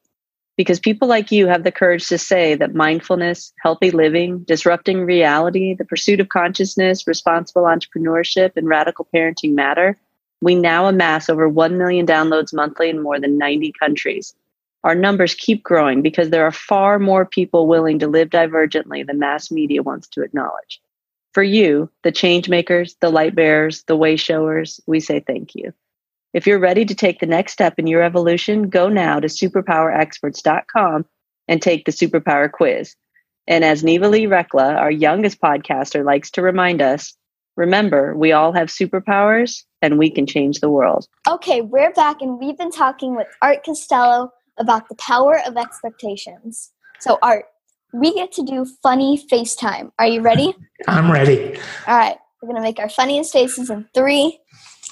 Because 0.56 0.80
people 0.80 1.08
like 1.08 1.32
you 1.32 1.46
have 1.46 1.64
the 1.64 1.72
courage 1.72 2.08
to 2.08 2.18
say 2.18 2.54
that 2.56 2.74
mindfulness, 2.74 3.52
healthy 3.62 3.90
living, 3.90 4.40
disrupting 4.40 5.04
reality, 5.04 5.74
the 5.74 5.84
pursuit 5.84 6.20
of 6.20 6.28
consciousness, 6.28 7.06
responsible 7.06 7.62
entrepreneurship, 7.62 8.52
and 8.56 8.68
radical 8.68 9.08
parenting 9.14 9.54
matter, 9.54 9.98
we 10.42 10.54
now 10.54 10.86
amass 10.86 11.30
over 11.30 11.48
1 11.48 11.78
million 11.78 12.04
downloads 12.04 12.52
monthly 12.52 12.90
in 12.90 13.02
more 13.02 13.18
than 13.18 13.38
90 13.38 13.72
countries. 13.78 14.34
Our 14.84 14.96
numbers 14.96 15.34
keep 15.34 15.62
growing 15.62 16.02
because 16.02 16.30
there 16.30 16.44
are 16.44 16.52
far 16.52 16.98
more 16.98 17.24
people 17.24 17.68
willing 17.68 18.00
to 18.00 18.08
live 18.08 18.28
divergently 18.28 19.06
than 19.06 19.20
mass 19.20 19.50
media 19.50 19.82
wants 19.82 20.08
to 20.08 20.22
acknowledge. 20.22 20.82
For 21.32 21.42
you, 21.42 21.90
the 22.02 22.12
change 22.12 22.48
makers, 22.48 22.96
the 23.00 23.10
light 23.10 23.34
bearers, 23.34 23.84
the 23.84 23.96
way 23.96 24.16
showers, 24.16 24.80
we 24.86 25.00
say 25.00 25.20
thank 25.20 25.54
you. 25.54 25.72
If 26.34 26.46
you're 26.46 26.58
ready 26.58 26.84
to 26.84 26.94
take 26.94 27.20
the 27.20 27.26
next 27.26 27.52
step 27.52 27.78
in 27.78 27.86
your 27.86 28.02
evolution, 28.02 28.68
go 28.68 28.88
now 28.88 29.20
to 29.20 29.28
superpowerexperts.com 29.28 31.06
and 31.48 31.62
take 31.62 31.84
the 31.84 31.92
superpower 31.92 32.50
quiz. 32.50 32.94
And 33.46 33.64
as 33.64 33.82
Neva 33.82 34.08
Lee 34.08 34.26
Recla, 34.26 34.76
our 34.76 34.90
youngest 34.90 35.40
podcaster, 35.40 36.04
likes 36.04 36.30
to 36.32 36.42
remind 36.42 36.80
us, 36.80 37.14
remember, 37.56 38.14
we 38.16 38.32
all 38.32 38.52
have 38.52 38.68
superpowers 38.68 39.64
and 39.80 39.98
we 39.98 40.10
can 40.10 40.26
change 40.26 40.60
the 40.60 40.70
world. 40.70 41.06
Okay, 41.28 41.60
we're 41.60 41.92
back 41.92 42.22
and 42.22 42.38
we've 42.38 42.56
been 42.56 42.70
talking 42.70 43.16
with 43.16 43.26
Art 43.42 43.64
Costello 43.64 44.32
about 44.58 44.88
the 44.88 44.94
power 44.94 45.40
of 45.46 45.56
expectations. 45.56 46.70
So, 47.00 47.18
Art, 47.20 47.46
we 47.92 48.14
get 48.14 48.32
to 48.32 48.42
do 48.42 48.64
funny 48.82 49.22
FaceTime. 49.30 49.92
Are 49.98 50.06
you 50.06 50.22
ready? 50.22 50.54
I'm 50.88 51.10
ready. 51.10 51.58
All 51.86 51.96
right, 51.96 52.16
we're 52.40 52.48
going 52.48 52.56
to 52.56 52.62
make 52.62 52.78
our 52.78 52.88
funniest 52.88 53.32
faces 53.32 53.70
in 53.70 53.86
three, 53.94 54.40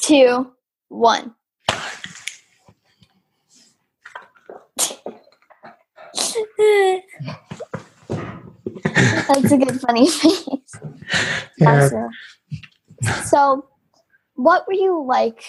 two, 0.00 0.52
one. 0.88 1.34
That's 9.28 9.52
a 9.52 9.58
good 9.58 9.80
funny 9.80 10.08
face. 10.08 10.78
Yeah. 11.58 11.84
Awesome. 11.84 12.10
So, 13.24 13.68
what 14.34 14.66
were 14.66 14.74
you 14.74 15.02
like 15.06 15.42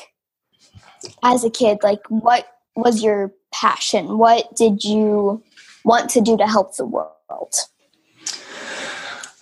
as 1.24 1.44
a 1.44 1.50
kid? 1.50 1.80
Like, 1.84 2.02
what 2.10 2.48
was 2.76 3.04
your 3.04 3.34
passion? 3.54 4.18
What 4.18 4.56
did 4.56 4.84
you 4.84 5.44
want 5.84 6.10
to 6.12 6.22
do 6.22 6.38
to 6.38 6.48
help 6.48 6.76
the 6.78 6.86
world? 7.32 7.56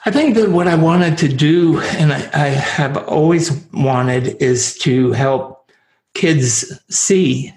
I 0.06 0.12
think 0.12 0.36
that 0.36 0.50
what 0.50 0.68
I 0.68 0.76
wanted 0.76 1.18
to 1.20 1.28
do, 1.28 1.80
and 1.82 2.14
I, 2.14 2.30
I 2.34 2.48
have 2.48 2.98
always 3.10 3.52
wanted, 3.74 4.42
is 4.42 4.78
to 4.80 5.12
help 5.12 5.72
kids 6.14 6.80
see 6.90 7.54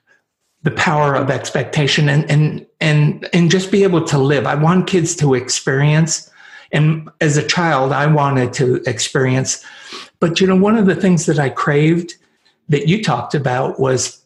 the 0.62 0.70
power 0.72 1.14
of 1.14 1.30
expectation 1.30 2.08
and 2.08 2.28
and 2.28 2.66
and 2.80 3.28
and 3.32 3.50
just 3.50 3.70
be 3.70 3.84
able 3.84 4.04
to 4.04 4.18
live. 4.18 4.46
I 4.46 4.56
want 4.56 4.88
kids 4.88 5.14
to 5.16 5.34
experience, 5.34 6.28
and 6.72 7.08
as 7.20 7.36
a 7.36 7.46
child, 7.46 7.92
I 7.92 8.06
wanted 8.06 8.52
to 8.54 8.82
experience. 8.86 9.64
But 10.18 10.40
you 10.40 10.46
know, 10.48 10.56
one 10.56 10.76
of 10.76 10.86
the 10.86 10.96
things 10.96 11.26
that 11.26 11.38
I 11.38 11.50
craved 11.50 12.16
that 12.68 12.88
you 12.88 13.02
talked 13.02 13.34
about 13.34 13.78
was 13.78 14.24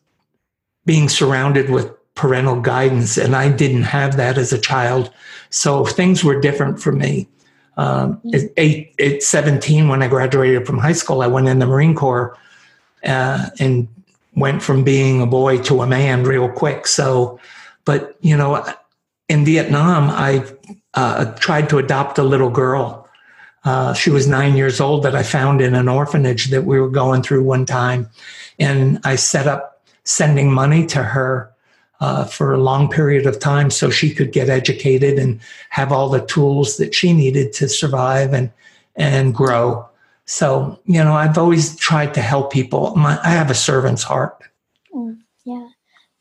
being 0.86 1.10
surrounded 1.10 1.68
with 1.68 1.92
parental 2.14 2.60
guidance, 2.60 3.16
and 3.16 3.34
I 3.34 3.50
didn't 3.50 3.82
have 3.82 4.16
that 4.16 4.38
as 4.38 4.52
a 4.52 4.58
child. 4.58 5.12
So 5.50 5.84
things 5.84 6.22
were 6.22 6.40
different 6.40 6.80
for 6.80 6.92
me. 6.92 7.28
Um, 7.76 8.20
at, 8.34 8.42
eight, 8.56 8.94
at 9.00 9.22
17, 9.22 9.88
when 9.88 10.02
I 10.02 10.08
graduated 10.08 10.66
from 10.66 10.78
high 10.78 10.92
school, 10.92 11.22
I 11.22 11.26
went 11.26 11.48
in 11.48 11.60
the 11.60 11.66
Marine 11.66 11.94
Corps 11.94 12.36
uh, 13.04 13.48
and 13.58 13.88
went 14.34 14.62
from 14.62 14.84
being 14.84 15.22
a 15.22 15.26
boy 15.26 15.58
to 15.62 15.82
a 15.82 15.86
man 15.86 16.24
real 16.24 16.48
quick. 16.48 16.86
So, 16.86 17.40
but 17.84 18.16
you 18.20 18.36
know, 18.36 18.64
in 19.28 19.44
Vietnam, 19.44 20.10
I 20.10 20.44
uh, 20.94 21.32
tried 21.36 21.68
to 21.70 21.78
adopt 21.78 22.18
a 22.18 22.22
little 22.22 22.50
girl. 22.50 23.08
Uh, 23.64 23.92
she 23.94 24.10
was 24.10 24.26
nine 24.26 24.56
years 24.56 24.80
old 24.80 25.02
that 25.04 25.14
I 25.14 25.22
found 25.22 25.60
in 25.60 25.74
an 25.74 25.88
orphanage 25.88 26.46
that 26.46 26.64
we 26.64 26.80
were 26.80 26.88
going 26.88 27.22
through 27.22 27.44
one 27.44 27.66
time. 27.66 28.08
And 28.58 29.00
I 29.04 29.16
set 29.16 29.46
up 29.46 29.82
sending 30.04 30.52
money 30.52 30.86
to 30.86 31.02
her 31.02 31.52
uh, 32.00 32.24
for 32.24 32.52
a 32.52 32.58
long 32.58 32.88
period 32.88 33.26
of 33.26 33.38
time 33.38 33.70
so 33.70 33.90
she 33.90 34.14
could 34.14 34.32
get 34.32 34.48
educated 34.48 35.18
and 35.18 35.40
have 35.68 35.92
all 35.92 36.08
the 36.08 36.24
tools 36.26 36.76
that 36.78 36.94
she 36.94 37.12
needed 37.12 37.52
to 37.52 37.68
survive 37.68 38.32
and, 38.32 38.50
and 38.96 39.34
grow. 39.34 39.86
So, 40.24 40.80
you 40.86 41.02
know, 41.02 41.12
I've 41.12 41.36
always 41.36 41.76
tried 41.76 42.14
to 42.14 42.20
help 42.20 42.52
people. 42.52 42.94
My, 42.96 43.20
I 43.22 43.30
have 43.30 43.50
a 43.50 43.54
servant's 43.54 44.02
heart. 44.02 44.42
Mm, 44.94 45.18
yeah. 45.44 45.68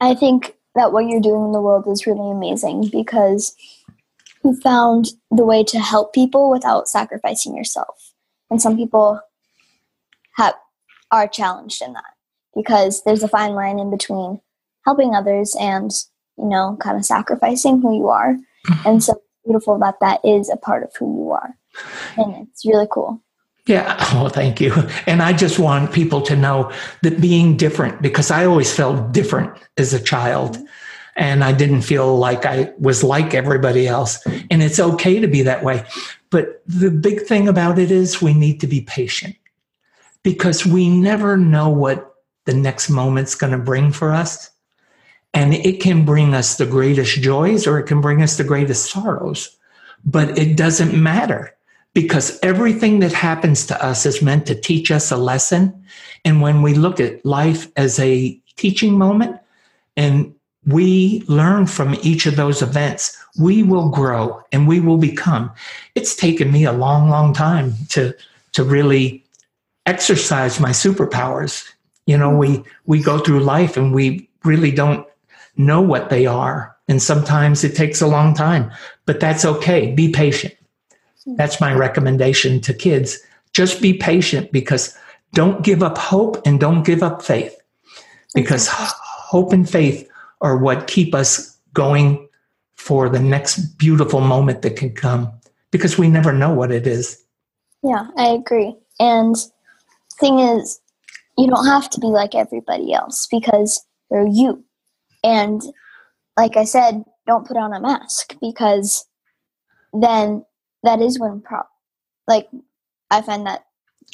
I 0.02 0.16
think 0.16 0.58
that 0.76 0.92
what 0.92 1.08
you're 1.08 1.22
doing 1.22 1.46
in 1.46 1.52
the 1.52 1.62
world 1.62 1.88
is 1.88 2.06
really 2.06 2.30
amazing 2.30 2.90
because 2.92 3.56
you 4.44 4.56
found 4.62 5.10
the 5.32 5.46
way 5.46 5.64
to 5.64 5.80
help 5.80 6.14
people 6.14 6.50
without 6.50 6.88
sacrificing 6.88 7.56
yourself. 7.56 8.14
And 8.50 8.62
some 8.62 8.76
people 8.76 9.22
have 10.36 10.56
are 11.12 11.28
challenged 11.28 11.82
in 11.82 11.94
that 11.94 12.14
because 12.56 13.04
there's 13.04 13.24
a 13.24 13.28
fine 13.28 13.54
line 13.54 13.80
in 13.80 13.90
between 13.90 14.40
helping 14.90 15.14
others 15.14 15.56
and, 15.60 15.92
you 16.38 16.50
know, 16.50 16.76
kind 16.80 16.98
of 16.98 17.06
sacrificing 17.06 17.80
who 17.80 17.96
you 17.96 18.08
are. 18.08 18.34
Mm-hmm. 18.68 18.88
And 18.88 19.04
so 19.04 19.22
beautiful 19.46 19.78
that 19.78 20.00
that 20.02 20.20
is 20.24 20.50
a 20.50 20.58
part 20.58 20.84
of 20.84 20.96
who 20.98 21.06
you 21.06 21.32
are. 21.32 21.56
And 22.18 22.48
it's 22.48 22.66
really 22.66 22.88
cool. 22.90 23.22
Yeah. 23.68 23.96
Oh, 24.14 24.30
thank 24.30 24.60
you. 24.60 24.74
And 25.06 25.22
I 25.22 25.32
just 25.32 25.60
want 25.60 25.94
people 25.94 26.22
to 26.24 26.36
know 26.36 26.72
that 27.04 27.22
being 27.22 27.56
different, 27.56 28.02
because 28.02 28.32
I 28.32 28.46
always 28.46 28.76
felt 28.76 29.12
different 29.12 29.56
as 29.78 29.94
a 29.94 30.02
child. 30.02 30.56
Mm-hmm. 30.56 30.66
And 31.18 31.44
I 31.44 31.52
didn't 31.52 31.82
feel 31.82 32.18
like 32.18 32.46
I 32.46 32.74
was 32.80 33.04
like 33.04 33.34
everybody 33.36 33.88
else. 33.88 34.26
And 34.50 34.64
it's 34.64 34.80
okay 34.80 35.20
to 35.20 35.28
be 35.28 35.44
that 35.44 35.64
way. 35.64 35.84
But 36.32 36.64
the 36.66 36.90
big 36.90 37.28
thing 37.28 37.48
about 37.48 37.78
it 37.78 37.92
is 37.92 38.22
we 38.22 38.34
need 38.34 38.60
to 38.62 38.68
be 38.68 38.82
patient 38.82 39.36
because 40.24 40.66
we 40.66 40.90
never 40.90 41.38
know 41.38 41.70
what 41.70 42.16
the 42.46 42.54
next 42.54 42.90
moment's 42.90 43.36
going 43.36 43.52
to 43.52 43.60
bring 43.60 43.92
for 43.92 44.12
us. 44.12 44.50
And 45.34 45.54
it 45.54 45.80
can 45.80 46.06
bring 46.06 46.34
us 46.34 46.58
the 46.58 46.66
greatest 46.66 47.22
joys 47.22 47.68
or 47.68 47.80
it 47.80 47.88
can 47.88 48.02
bring 48.02 48.22
us 48.22 48.38
the 48.38 48.44
greatest 48.44 48.92
sorrows. 48.92 49.56
But 50.06 50.38
it 50.38 50.58
doesn't 50.58 51.00
matter 51.00 51.56
because 51.94 52.40
everything 52.42 53.00
that 53.00 53.14
happens 53.14 53.66
to 53.68 53.84
us 53.84 54.06
is 54.06 54.22
meant 54.22 54.46
to 54.48 54.56
teach 54.56 54.92
us 54.92 55.12
a 55.12 55.18
lesson. 55.18 55.84
And 56.26 56.42
when 56.42 56.62
we 56.62 56.74
look 56.74 57.00
at 57.00 57.26
life 57.26 57.68
as 57.76 58.00
a 58.00 58.40
teaching 58.56 58.98
moment 58.98 59.40
and 59.98 60.34
we 60.66 61.24
learn 61.28 61.66
from 61.66 61.96
each 62.02 62.26
of 62.26 62.36
those 62.36 62.62
events, 62.62 63.18
we 63.40 63.64
will 63.64 63.90
grow 63.90 64.42
and 64.52 64.68
we 64.68 64.80
will 64.80 64.98
become. 64.98 65.52
It's 65.96 66.16
taken 66.16 66.52
me 66.52 66.66
a 66.66 66.72
long, 66.72 67.10
long 67.10 67.34
time 67.34 67.74
to, 67.90 68.14
to 68.54 68.64
really 68.64 69.24
exercise 69.86 70.60
my 70.60 70.70
superpowers. 70.70 71.68
You 72.06 72.18
know, 72.18 72.36
we, 72.36 72.64
we 72.86 73.02
go 73.02 73.20
through 73.20 73.40
life 73.42 73.78
and 73.78 73.94
we 73.94 74.30
really 74.44 74.72
don't 74.72 75.06
know 75.60 75.82
what 75.82 76.10
they 76.10 76.26
are. 76.26 76.76
And 76.88 77.02
sometimes 77.02 77.64
it 77.64 77.76
takes 77.76 78.02
a 78.02 78.08
long 78.08 78.34
time, 78.34 78.72
but 79.06 79.20
that's 79.20 79.46
okay. 79.46 79.94
Be 79.94 80.12
patient. 80.12 80.56
That's 81.36 81.62
my 81.62 81.74
recommendation 81.74 82.60
to 82.62 82.74
kids. 82.74 83.20
Just 83.54 83.82
be 83.82 83.94
patient 83.94 84.52
because 84.52 84.98
don't 85.34 85.64
give 85.64 85.84
up 85.84 85.98
hope 85.98 86.42
and 86.48 86.60
don't 86.60 86.84
give 86.84 87.04
up 87.04 87.22
faith 87.22 87.56
because 88.34 88.68
hope 88.68 89.54
and 89.54 89.70
faith 89.70 90.10
are 90.42 90.58
what 90.58 90.88
keep 90.88 91.14
us 91.14 91.56
going 91.74 92.28
for 92.76 93.10
the 93.10 93.20
next 93.20 93.78
beautiful 93.78 94.22
moment 94.22 94.64
that 94.64 94.76
can 94.76 94.92
come 94.92 95.32
because 95.70 95.98
we 95.98 96.08
never 96.08 96.34
know 96.34 96.52
what 96.52 96.72
it 96.72 96.88
is. 96.88 97.24
Yeah, 97.84 98.08
I 98.18 98.30
agree. 98.30 98.76
And 99.00 99.36
thing 100.20 100.40
is, 100.40 100.80
you 101.38 101.48
don't 101.48 101.66
have 101.68 101.90
to 101.92 102.00
be 102.00 102.08
like 102.08 102.34
everybody 102.34 102.94
else 102.94 103.28
because 103.30 103.86
you're 104.10 104.28
you. 104.28 104.64
And 105.24 105.62
like 106.38 106.58
I 106.58 106.64
said, 106.64 107.04
don't 107.28 107.48
put 107.48 107.58
on 107.58 107.74
a 107.74 107.80
mask 107.80 108.36
because 108.42 109.06
then 109.94 110.46
that 110.84 111.02
is 111.02 111.20
when 111.20 111.42
pro 111.42 111.62
like 112.28 112.48
I 113.12 113.22
find 113.22 113.46
that 113.48 113.66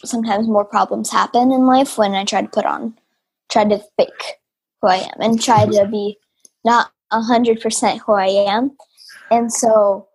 sometimes 0.03 0.47
more 0.47 0.65
problems 0.65 1.11
happen 1.11 1.51
in 1.51 1.65
life 1.65 1.97
when 1.97 2.13
I 2.15 2.23
try 2.23 2.41
to 2.41 2.47
put 2.47 2.65
on 2.65 2.95
try 3.49 3.63
to 3.65 3.79
fake 3.97 4.35
who 4.81 4.87
I 4.87 4.97
am 4.97 5.19
and 5.19 5.41
try 5.41 5.65
to 5.65 5.87
be 5.87 6.17
not 6.63 6.91
a 7.11 7.21
hundred 7.21 7.61
percent 7.61 8.01
who 8.01 8.13
I 8.13 8.27
am. 8.27 8.75
And 9.31 9.51
so 9.51 10.07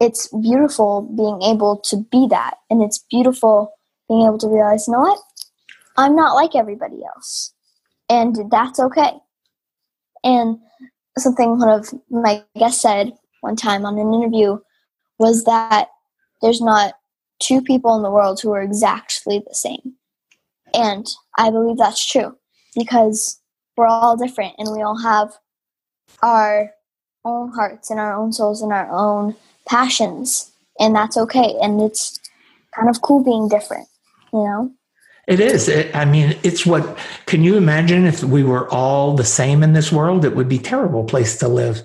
it's 0.00 0.28
beautiful 0.28 1.02
being 1.16 1.42
able 1.42 1.78
to 1.78 1.96
be 2.10 2.26
that. 2.28 2.54
And 2.70 2.82
it's 2.82 3.04
beautiful 3.10 3.72
being 4.08 4.22
able 4.22 4.38
to 4.38 4.48
realize, 4.48 4.86
you 4.86 4.94
know 4.94 5.00
what? 5.00 5.18
I'm 5.96 6.14
not 6.14 6.34
like 6.34 6.54
everybody 6.54 7.04
else. 7.04 7.52
And 8.08 8.50
that's 8.50 8.80
okay. 8.80 9.12
And 10.24 10.58
something 11.16 11.58
one 11.58 11.68
of 11.68 11.92
my 12.10 12.44
guests 12.56 12.82
said 12.82 13.12
one 13.40 13.56
time 13.56 13.84
on 13.84 13.98
an 13.98 14.14
interview 14.14 14.58
was 15.18 15.44
that 15.44 15.88
there's 16.42 16.60
not 16.60 16.94
two 17.40 17.60
people 17.62 17.96
in 17.96 18.02
the 18.02 18.10
world 18.10 18.40
who 18.40 18.52
are 18.52 18.62
exactly 18.62 19.42
the 19.46 19.54
same. 19.54 19.94
And 20.74 21.06
I 21.36 21.50
believe 21.50 21.78
that's 21.78 22.04
true 22.04 22.36
because 22.74 23.40
we're 23.76 23.86
all 23.86 24.16
different 24.16 24.54
and 24.58 24.72
we 24.72 24.82
all 24.82 25.00
have 25.00 25.32
our 26.22 26.70
own 27.24 27.52
hearts 27.52 27.90
and 27.90 28.00
our 28.00 28.14
own 28.14 28.32
souls 28.32 28.62
and 28.62 28.72
our 28.72 28.90
own 28.90 29.34
passions. 29.66 30.52
And 30.78 30.94
that's 30.94 31.16
okay. 31.16 31.54
And 31.60 31.80
it's 31.80 32.20
kind 32.74 32.88
of 32.88 33.02
cool 33.02 33.22
being 33.22 33.48
different, 33.48 33.88
you 34.32 34.40
know? 34.40 34.72
It 35.28 35.40
is. 35.40 35.68
It, 35.68 35.94
I 35.94 36.06
mean, 36.06 36.38
it's 36.42 36.64
what. 36.64 36.96
Can 37.26 37.44
you 37.44 37.58
imagine 37.58 38.06
if 38.06 38.24
we 38.24 38.42
were 38.42 38.66
all 38.72 39.14
the 39.14 39.24
same 39.24 39.62
in 39.62 39.74
this 39.74 39.92
world? 39.92 40.24
It 40.24 40.34
would 40.34 40.48
be 40.48 40.56
a 40.56 40.62
terrible 40.62 41.04
place 41.04 41.36
to 41.38 41.48
live. 41.48 41.82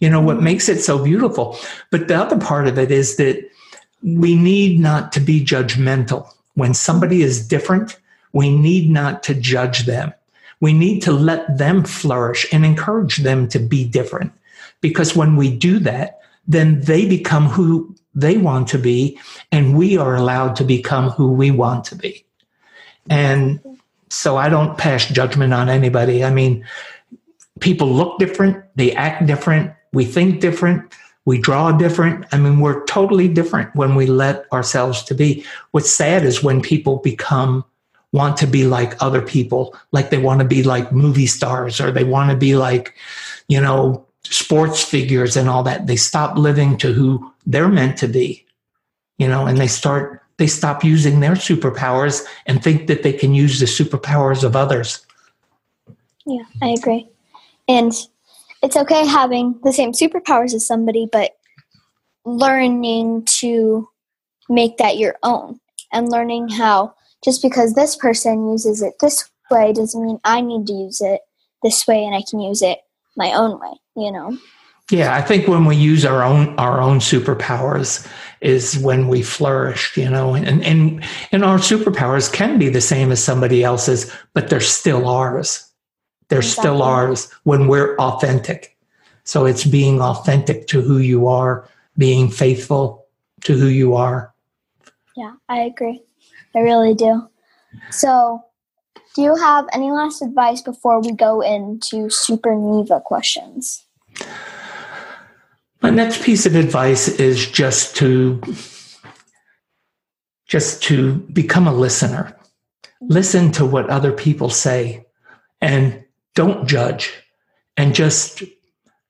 You 0.00 0.08
know 0.08 0.20
what 0.20 0.36
mm-hmm. 0.36 0.44
makes 0.44 0.70
it 0.70 0.80
so 0.80 1.04
beautiful. 1.04 1.58
But 1.90 2.08
the 2.08 2.16
other 2.16 2.38
part 2.38 2.66
of 2.66 2.78
it 2.78 2.90
is 2.90 3.16
that 3.16 3.46
we 4.02 4.34
need 4.34 4.80
not 4.80 5.12
to 5.12 5.20
be 5.20 5.44
judgmental. 5.44 6.26
When 6.54 6.72
somebody 6.72 7.20
is 7.20 7.46
different, 7.46 7.98
we 8.32 8.48
need 8.56 8.88
not 8.88 9.22
to 9.24 9.34
judge 9.34 9.84
them. 9.84 10.14
We 10.60 10.72
need 10.72 11.00
to 11.02 11.12
let 11.12 11.58
them 11.58 11.84
flourish 11.84 12.46
and 12.50 12.64
encourage 12.64 13.18
them 13.18 13.46
to 13.48 13.58
be 13.58 13.84
different. 13.84 14.32
Because 14.80 15.14
when 15.14 15.36
we 15.36 15.54
do 15.54 15.78
that, 15.80 16.20
then 16.48 16.80
they 16.80 17.06
become 17.06 17.44
who 17.44 17.94
they 18.14 18.38
want 18.38 18.68
to 18.68 18.78
be, 18.78 19.18
and 19.52 19.76
we 19.76 19.98
are 19.98 20.16
allowed 20.16 20.56
to 20.56 20.64
become 20.64 21.10
who 21.10 21.30
we 21.30 21.50
want 21.50 21.84
to 21.86 21.94
be. 21.94 22.25
And 23.08 23.60
so 24.08 24.36
I 24.36 24.48
don't 24.48 24.78
pass 24.78 25.06
judgment 25.06 25.52
on 25.52 25.68
anybody. 25.68 26.24
I 26.24 26.30
mean, 26.30 26.64
people 27.60 27.88
look 27.88 28.18
different, 28.18 28.64
they 28.76 28.92
act 28.92 29.26
different, 29.26 29.72
we 29.92 30.04
think 30.04 30.40
different, 30.40 30.94
we 31.24 31.38
draw 31.38 31.72
different. 31.72 32.24
I 32.32 32.38
mean, 32.38 32.60
we're 32.60 32.84
totally 32.84 33.28
different 33.28 33.74
when 33.74 33.94
we 33.96 34.06
let 34.06 34.50
ourselves 34.52 35.02
to 35.04 35.14
be. 35.14 35.44
What's 35.72 35.90
sad 35.90 36.24
is 36.24 36.42
when 36.42 36.62
people 36.62 36.98
become 36.98 37.64
want 38.12 38.36
to 38.38 38.46
be 38.46 38.64
like 38.64 39.02
other 39.02 39.20
people, 39.20 39.76
like 39.90 40.10
they 40.10 40.18
want 40.18 40.40
to 40.40 40.46
be 40.46 40.62
like 40.62 40.92
movie 40.92 41.26
stars 41.26 41.80
or 41.80 41.90
they 41.90 42.04
want 42.04 42.30
to 42.30 42.36
be 42.36 42.56
like, 42.56 42.94
you 43.48 43.60
know, 43.60 44.06
sports 44.22 44.82
figures 44.82 45.36
and 45.36 45.48
all 45.48 45.64
that. 45.64 45.86
They 45.86 45.96
stop 45.96 46.38
living 46.38 46.78
to 46.78 46.92
who 46.92 47.32
they're 47.44 47.68
meant 47.68 47.98
to 47.98 48.08
be, 48.08 48.46
you 49.18 49.28
know, 49.28 49.46
and 49.46 49.58
they 49.58 49.66
start 49.66 50.22
they 50.38 50.46
stop 50.46 50.84
using 50.84 51.20
their 51.20 51.32
superpowers 51.32 52.24
and 52.46 52.62
think 52.62 52.86
that 52.86 53.02
they 53.02 53.12
can 53.12 53.34
use 53.34 53.58
the 53.58 53.66
superpowers 53.66 54.44
of 54.44 54.54
others. 54.54 55.04
Yeah, 56.26 56.42
I 56.62 56.68
agree. 56.70 57.08
And 57.68 57.92
it's 58.62 58.76
okay 58.76 59.06
having 59.06 59.58
the 59.62 59.72
same 59.72 59.92
superpowers 59.92 60.54
as 60.54 60.66
somebody, 60.66 61.08
but 61.10 61.32
learning 62.24 63.24
to 63.24 63.88
make 64.48 64.76
that 64.78 64.98
your 64.98 65.16
own 65.22 65.60
and 65.92 66.10
learning 66.10 66.48
how 66.48 66.94
just 67.24 67.42
because 67.42 67.74
this 67.74 67.96
person 67.96 68.50
uses 68.50 68.82
it 68.82 68.94
this 69.00 69.28
way 69.50 69.72
doesn't 69.72 70.04
mean 70.04 70.18
I 70.24 70.40
need 70.40 70.66
to 70.66 70.72
use 70.72 71.00
it 71.00 71.20
this 71.62 71.86
way 71.86 72.04
and 72.04 72.14
I 72.14 72.22
can 72.28 72.40
use 72.40 72.62
it 72.62 72.78
my 73.16 73.32
own 73.32 73.58
way, 73.60 73.72
you 73.96 74.12
know? 74.12 74.36
Yeah, 74.90 75.14
I 75.16 75.22
think 75.22 75.48
when 75.48 75.64
we 75.64 75.74
use 75.74 76.04
our 76.04 76.22
own 76.22 76.56
our 76.58 76.80
own 76.80 76.98
superpowers 76.98 78.06
is 78.40 78.78
when 78.78 79.08
we 79.08 79.22
flourish, 79.22 79.96
you 79.96 80.08
know, 80.08 80.34
and 80.34 80.62
and 80.64 81.04
and 81.32 81.44
our 81.44 81.58
superpowers 81.58 82.32
can 82.32 82.58
be 82.58 82.68
the 82.68 82.80
same 82.80 83.10
as 83.10 83.22
somebody 83.22 83.64
else's, 83.64 84.12
but 84.34 84.48
they're 84.48 84.60
still 84.60 85.08
ours. 85.08 85.66
They're 86.28 86.38
exactly. 86.38 86.62
still 86.62 86.82
ours 86.82 87.32
when 87.44 87.68
we're 87.68 87.96
authentic. 87.96 88.76
So 89.24 89.44
it's 89.46 89.64
being 89.64 90.00
authentic 90.00 90.66
to 90.68 90.80
who 90.80 90.98
you 90.98 91.26
are, 91.26 91.68
being 91.98 92.30
faithful 92.30 93.06
to 93.42 93.54
who 93.54 93.66
you 93.66 93.94
are. 93.94 94.32
Yeah, 95.16 95.34
I 95.48 95.60
agree. 95.60 96.02
I 96.54 96.60
really 96.60 96.94
do. 96.94 97.28
So, 97.90 98.44
do 99.14 99.22
you 99.22 99.34
have 99.36 99.66
any 99.72 99.90
last 99.90 100.22
advice 100.22 100.60
before 100.60 101.00
we 101.00 101.12
go 101.12 101.40
into 101.40 102.10
Super 102.10 102.54
Neva 102.54 103.00
questions? 103.00 103.84
My 105.86 105.90
next 105.90 106.24
piece 106.24 106.46
of 106.46 106.56
advice 106.56 107.06
is 107.06 107.48
just 107.48 107.94
to 107.98 108.42
just 110.48 110.82
to 110.82 111.14
become 111.32 111.68
a 111.68 111.72
listener. 111.72 112.36
Listen 113.00 113.52
to 113.52 113.64
what 113.64 113.88
other 113.88 114.10
people 114.10 114.50
say 114.50 115.06
and 115.60 116.04
don't 116.34 116.66
judge 116.66 117.12
and 117.76 117.94
just 117.94 118.42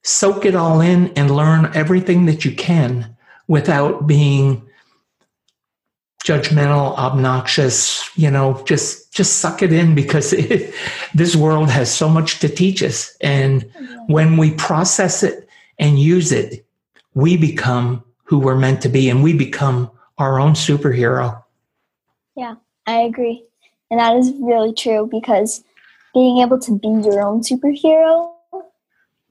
soak 0.04 0.44
it 0.44 0.54
all 0.54 0.82
in 0.82 1.14
and 1.16 1.34
learn 1.34 1.70
everything 1.74 2.26
that 2.26 2.44
you 2.44 2.54
can 2.54 3.16
without 3.48 4.06
being 4.06 4.68
judgmental 6.22 6.94
obnoxious 6.98 8.10
you 8.18 8.30
know 8.30 8.62
just 8.66 9.12
just 9.14 9.38
suck 9.38 9.62
it 9.62 9.72
in 9.72 9.94
because 9.94 10.32
it, 10.34 10.74
this 11.14 11.34
world 11.34 11.70
has 11.70 11.90
so 11.90 12.06
much 12.06 12.40
to 12.40 12.50
teach 12.50 12.82
us 12.82 13.16
and 13.22 13.64
when 14.08 14.36
we 14.36 14.50
process 14.50 15.22
it 15.22 15.46
and 15.78 15.98
use 15.98 16.32
it, 16.32 16.65
we 17.16 17.34
become 17.36 18.04
who 18.24 18.38
we're 18.38 18.54
meant 18.54 18.82
to 18.82 18.90
be 18.90 19.08
and 19.08 19.22
we 19.22 19.32
become 19.32 19.90
our 20.18 20.38
own 20.38 20.52
superhero. 20.52 21.42
Yeah, 22.36 22.56
I 22.86 22.98
agree. 23.00 23.42
And 23.90 23.98
that 23.98 24.16
is 24.16 24.32
really 24.38 24.74
true 24.74 25.08
because 25.10 25.64
being 26.12 26.38
able 26.38 26.60
to 26.60 26.78
be 26.78 26.88
your 26.88 27.22
own 27.22 27.40
superhero 27.40 28.32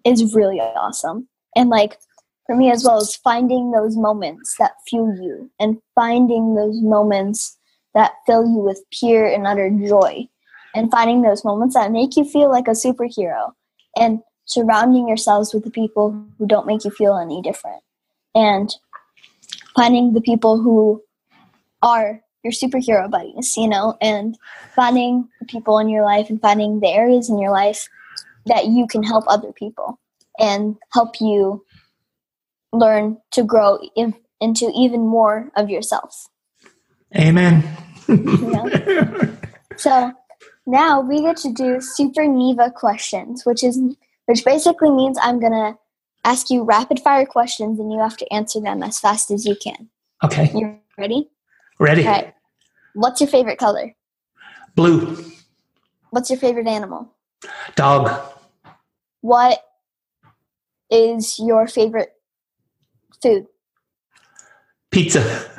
is 0.04 0.34
really 0.34 0.60
awesome. 0.60 1.28
And 1.56 1.70
like 1.70 2.00
for 2.48 2.56
me 2.56 2.72
as 2.72 2.84
well 2.84 2.98
is 2.98 3.16
finding 3.16 3.72
those 3.72 3.96
moments 3.96 4.56
that 4.58 4.74
fuel 4.90 5.16
you 5.22 5.52
and 5.60 5.78
finding 5.94 6.56
those 6.56 6.82
moments 6.82 7.56
that 7.94 8.14
fill 8.26 8.46
you 8.46 8.58
with 8.58 8.82
pure 8.92 9.28
and 9.28 9.46
utter 9.46 9.70
joy 9.70 10.28
and 10.74 10.90
finding 10.90 11.22
those 11.22 11.46
moments 11.46 11.76
that 11.76 11.92
make 11.92 12.18
you 12.18 12.26
feel 12.26 12.50
like 12.50 12.68
a 12.68 12.72
superhero. 12.72 13.52
And 13.96 14.22
surrounding 14.46 15.08
yourselves 15.08 15.54
with 15.54 15.64
the 15.64 15.72
people 15.72 16.26
who 16.38 16.48
don't 16.48 16.68
make 16.68 16.86
you 16.86 16.92
feel 16.92 17.18
any 17.18 17.42
different 17.42 17.82
and 18.34 18.76
finding 19.76 20.14
the 20.14 20.22
people 20.22 20.62
who 20.62 21.02
are 21.82 22.22
your 22.44 22.54
superhero 22.54 23.10
buddies, 23.10 23.58
you 23.58 23.68
know, 23.68 23.98
and 24.02 24.38
finding 24.76 25.28
the 25.40 25.46
people 25.46 25.80
in 25.80 25.90
your 25.90 26.04
life 26.04 26.30
and 26.30 26.40
finding 26.40 26.80
the 26.80 26.88
areas 26.88 27.30
in 27.30 27.40
your 27.40 27.52
life 27.52 27.88
that 28.46 28.68
you 28.68 28.86
can 28.88 29.02
help 29.02 29.26
other 29.28 29.52
people 29.52 30.00
and 30.40 30.76
help 30.94 31.20
you 31.20 31.66
learn 32.72 33.18
to 33.32 33.44
grow 33.44 33.80
in, 33.96 34.14
into 34.40 34.72
even 34.76 35.02
more 35.02 35.50
of 35.56 35.70
yourself. 35.70 36.28
Amen. 37.16 37.64
so 39.78 40.12
now 40.68 41.02
we 41.02 41.22
get 41.22 41.38
to 41.38 41.52
do 41.52 41.80
Super 41.82 42.28
Neva 42.28 42.72
questions, 42.72 43.46
which 43.46 43.64
is 43.64 43.80
which 44.26 44.44
basically 44.46 44.92
means 44.92 45.18
I'm 45.22 45.40
going 45.40 45.54
to 45.54 45.78
ask 46.24 46.50
you 46.50 46.64
rapid 46.64 47.00
fire 47.00 47.26
questions 47.26 47.80
and 47.80 47.92
you 47.92 48.00
have 48.00 48.18
to 48.18 48.34
answer 48.34 48.60
them 48.60 48.84
as 48.84 49.00
fast 49.00 49.32
as 49.32 49.46
you 49.46 49.56
can. 49.56 49.90
Okay. 50.24 50.52
You 50.54 50.80
ready? 50.98 51.30
Ready. 51.80 52.06
All 52.06 52.14
right. 52.14 52.34
What's 52.94 53.22
your 53.22 53.28
favorite 53.28 53.58
color? 53.58 53.96
Blue. 54.76 55.24
What's 56.10 56.30
your 56.30 56.40
favorite 56.40 56.68
animal? 56.68 57.14
Dog. 57.76 58.12
What 59.22 59.60
is 60.90 61.38
your 61.40 61.68
favorite 61.68 62.14
food? 63.22 63.46
Pizza. 64.92 65.52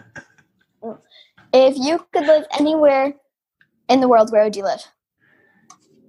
If 1.52 1.76
you 1.76 2.04
could 2.12 2.26
live 2.26 2.44
anywhere 2.58 3.14
in 3.88 4.00
the 4.00 4.08
world, 4.08 4.32
where 4.32 4.44
would 4.44 4.56
you 4.56 4.64
live? 4.64 4.82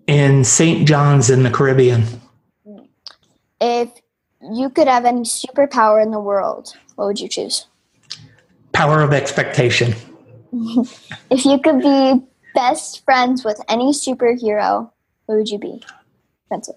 In 0.07 0.43
St. 0.43 0.87
John's 0.87 1.29
in 1.29 1.43
the 1.43 1.51
Caribbean. 1.51 2.05
If 3.59 3.89
you 4.41 4.69
could 4.69 4.87
have 4.87 5.05
any 5.05 5.21
superpower 5.21 6.01
in 6.01 6.11
the 6.11 6.19
world, 6.19 6.75
what 6.95 7.05
would 7.05 7.19
you 7.19 7.27
choose? 7.27 7.67
Power 8.71 9.01
of 9.01 9.13
expectation. 9.13 9.95
if 11.31 11.45
you 11.45 11.59
could 11.59 11.81
be 11.81 12.21
best 12.53 13.03
friends 13.05 13.43
with 13.43 13.59
any 13.67 13.91
superhero, 13.91 14.91
who 15.27 15.37
would 15.37 15.49
you 15.49 15.59
be? 15.59 15.83
It. 16.51 16.67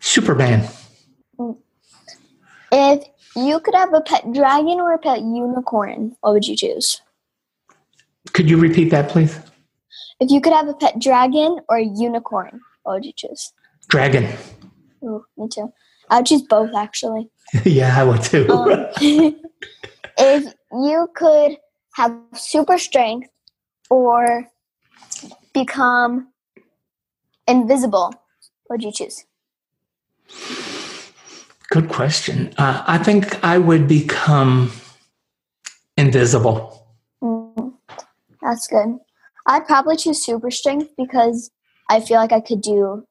Superman. 0.00 0.68
Mm. 1.38 1.56
If 2.70 3.04
you 3.34 3.60
could 3.60 3.74
have 3.74 3.92
a 3.92 4.00
pet 4.00 4.32
dragon 4.32 4.80
or 4.80 4.94
a 4.94 4.98
pet 4.98 5.20
unicorn, 5.20 6.16
what 6.20 6.32
would 6.32 6.46
you 6.46 6.56
choose? 6.56 7.00
Could 8.32 8.48
you 8.48 8.58
repeat 8.58 8.90
that, 8.90 9.08
please? 9.08 9.38
If 10.20 10.30
you 10.30 10.40
could 10.40 10.52
have 10.52 10.68
a 10.68 10.74
pet 10.74 10.98
dragon 10.98 11.60
or 11.68 11.76
a 11.76 11.84
unicorn, 11.84 12.60
what 12.82 12.94
would 12.94 13.04
you 13.04 13.12
choose? 13.14 13.52
Dragon. 13.88 14.28
Ooh, 15.06 15.24
me 15.36 15.48
too. 15.48 15.72
I 16.10 16.18
would 16.18 16.26
choose 16.26 16.42
both 16.42 16.70
actually. 16.74 17.30
yeah, 17.64 17.98
I 17.98 18.04
would 18.04 18.22
too. 18.22 18.48
Um, 18.50 18.86
if 20.18 20.54
you 20.72 21.08
could 21.14 21.56
have 21.94 22.16
super 22.34 22.78
strength 22.78 23.28
or 23.90 24.48
become 25.54 26.32
invisible, 27.46 28.12
what 28.66 28.80
would 28.80 28.82
you 28.82 28.92
choose? 28.92 29.24
Good 31.70 31.88
question. 31.88 32.52
Uh, 32.58 32.84
I 32.86 32.98
think 32.98 33.42
I 33.44 33.58
would 33.58 33.88
become 33.88 34.70
invisible. 35.96 36.86
Mm, 37.22 37.74
that's 38.40 38.66
good. 38.66 38.98
I'd 39.46 39.66
probably 39.66 39.96
choose 39.96 40.24
super 40.24 40.50
strength 40.50 40.90
because 40.96 41.50
I 41.88 42.00
feel 42.00 42.18
like 42.18 42.32
I 42.32 42.40
could 42.40 42.60
do 42.60 43.06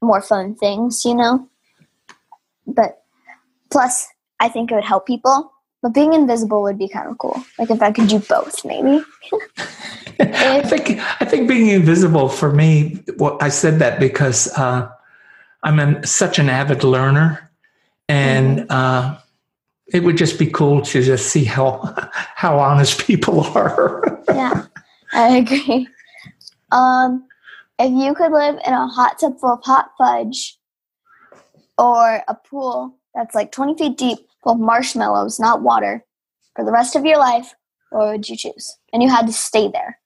more 0.00 0.22
fun 0.22 0.54
things, 0.54 1.04
you 1.04 1.14
know? 1.14 1.48
But 2.66 3.02
plus, 3.70 4.06
I 4.40 4.48
think 4.48 4.70
it 4.70 4.74
would 4.74 4.84
help 4.84 5.06
people. 5.06 5.52
But 5.82 5.94
being 5.94 6.12
invisible 6.12 6.62
would 6.62 6.78
be 6.78 6.88
kind 6.88 7.08
of 7.08 7.18
cool. 7.18 7.42
Like 7.58 7.70
if 7.70 7.80
I 7.82 7.92
could 7.92 8.08
do 8.08 8.18
both, 8.18 8.64
maybe. 8.64 9.04
I 10.20 10.62
think 10.62 11.00
I 11.20 11.24
think 11.24 11.48
being 11.48 11.68
invisible 11.68 12.28
for 12.28 12.52
me. 12.52 13.00
Well, 13.16 13.38
I 13.40 13.48
said 13.48 13.78
that 13.78 14.00
because 14.00 14.52
uh, 14.58 14.90
I'm 15.62 15.78
an, 15.78 16.04
such 16.04 16.40
an 16.40 16.48
avid 16.48 16.82
learner, 16.82 17.48
and 18.08 18.58
mm-hmm. 18.58 18.70
uh, 18.70 19.18
it 19.92 20.02
would 20.02 20.16
just 20.16 20.36
be 20.36 20.46
cool 20.46 20.82
to 20.82 21.02
just 21.02 21.28
see 21.28 21.44
how 21.44 21.94
how 22.12 22.58
honest 22.58 23.06
people 23.06 23.40
are. 23.54 24.20
yeah, 24.28 24.66
I 25.12 25.36
agree. 25.36 25.86
Um, 26.72 27.27
if 27.78 27.92
you 27.92 28.14
could 28.14 28.32
live 28.32 28.56
in 28.66 28.72
a 28.72 28.88
hot 28.88 29.18
tub 29.18 29.38
full 29.38 29.54
of 29.54 29.64
hot 29.64 29.90
fudge, 29.96 30.58
or 31.76 32.22
a 32.26 32.34
pool 32.34 32.98
that's 33.14 33.34
like 33.34 33.52
20 33.52 33.76
feet 33.76 33.96
deep 33.96 34.18
full 34.42 34.54
of 34.54 34.58
marshmallows, 34.58 35.38
not 35.38 35.62
water, 35.62 36.04
for 36.56 36.64
the 36.64 36.72
rest 36.72 36.96
of 36.96 37.04
your 37.04 37.18
life, 37.18 37.54
what 37.90 38.08
would 38.08 38.28
you 38.28 38.36
choose? 38.36 38.76
And 38.92 39.02
you 39.02 39.08
had 39.08 39.26
to 39.26 39.32
stay 39.32 39.68
there. 39.68 39.98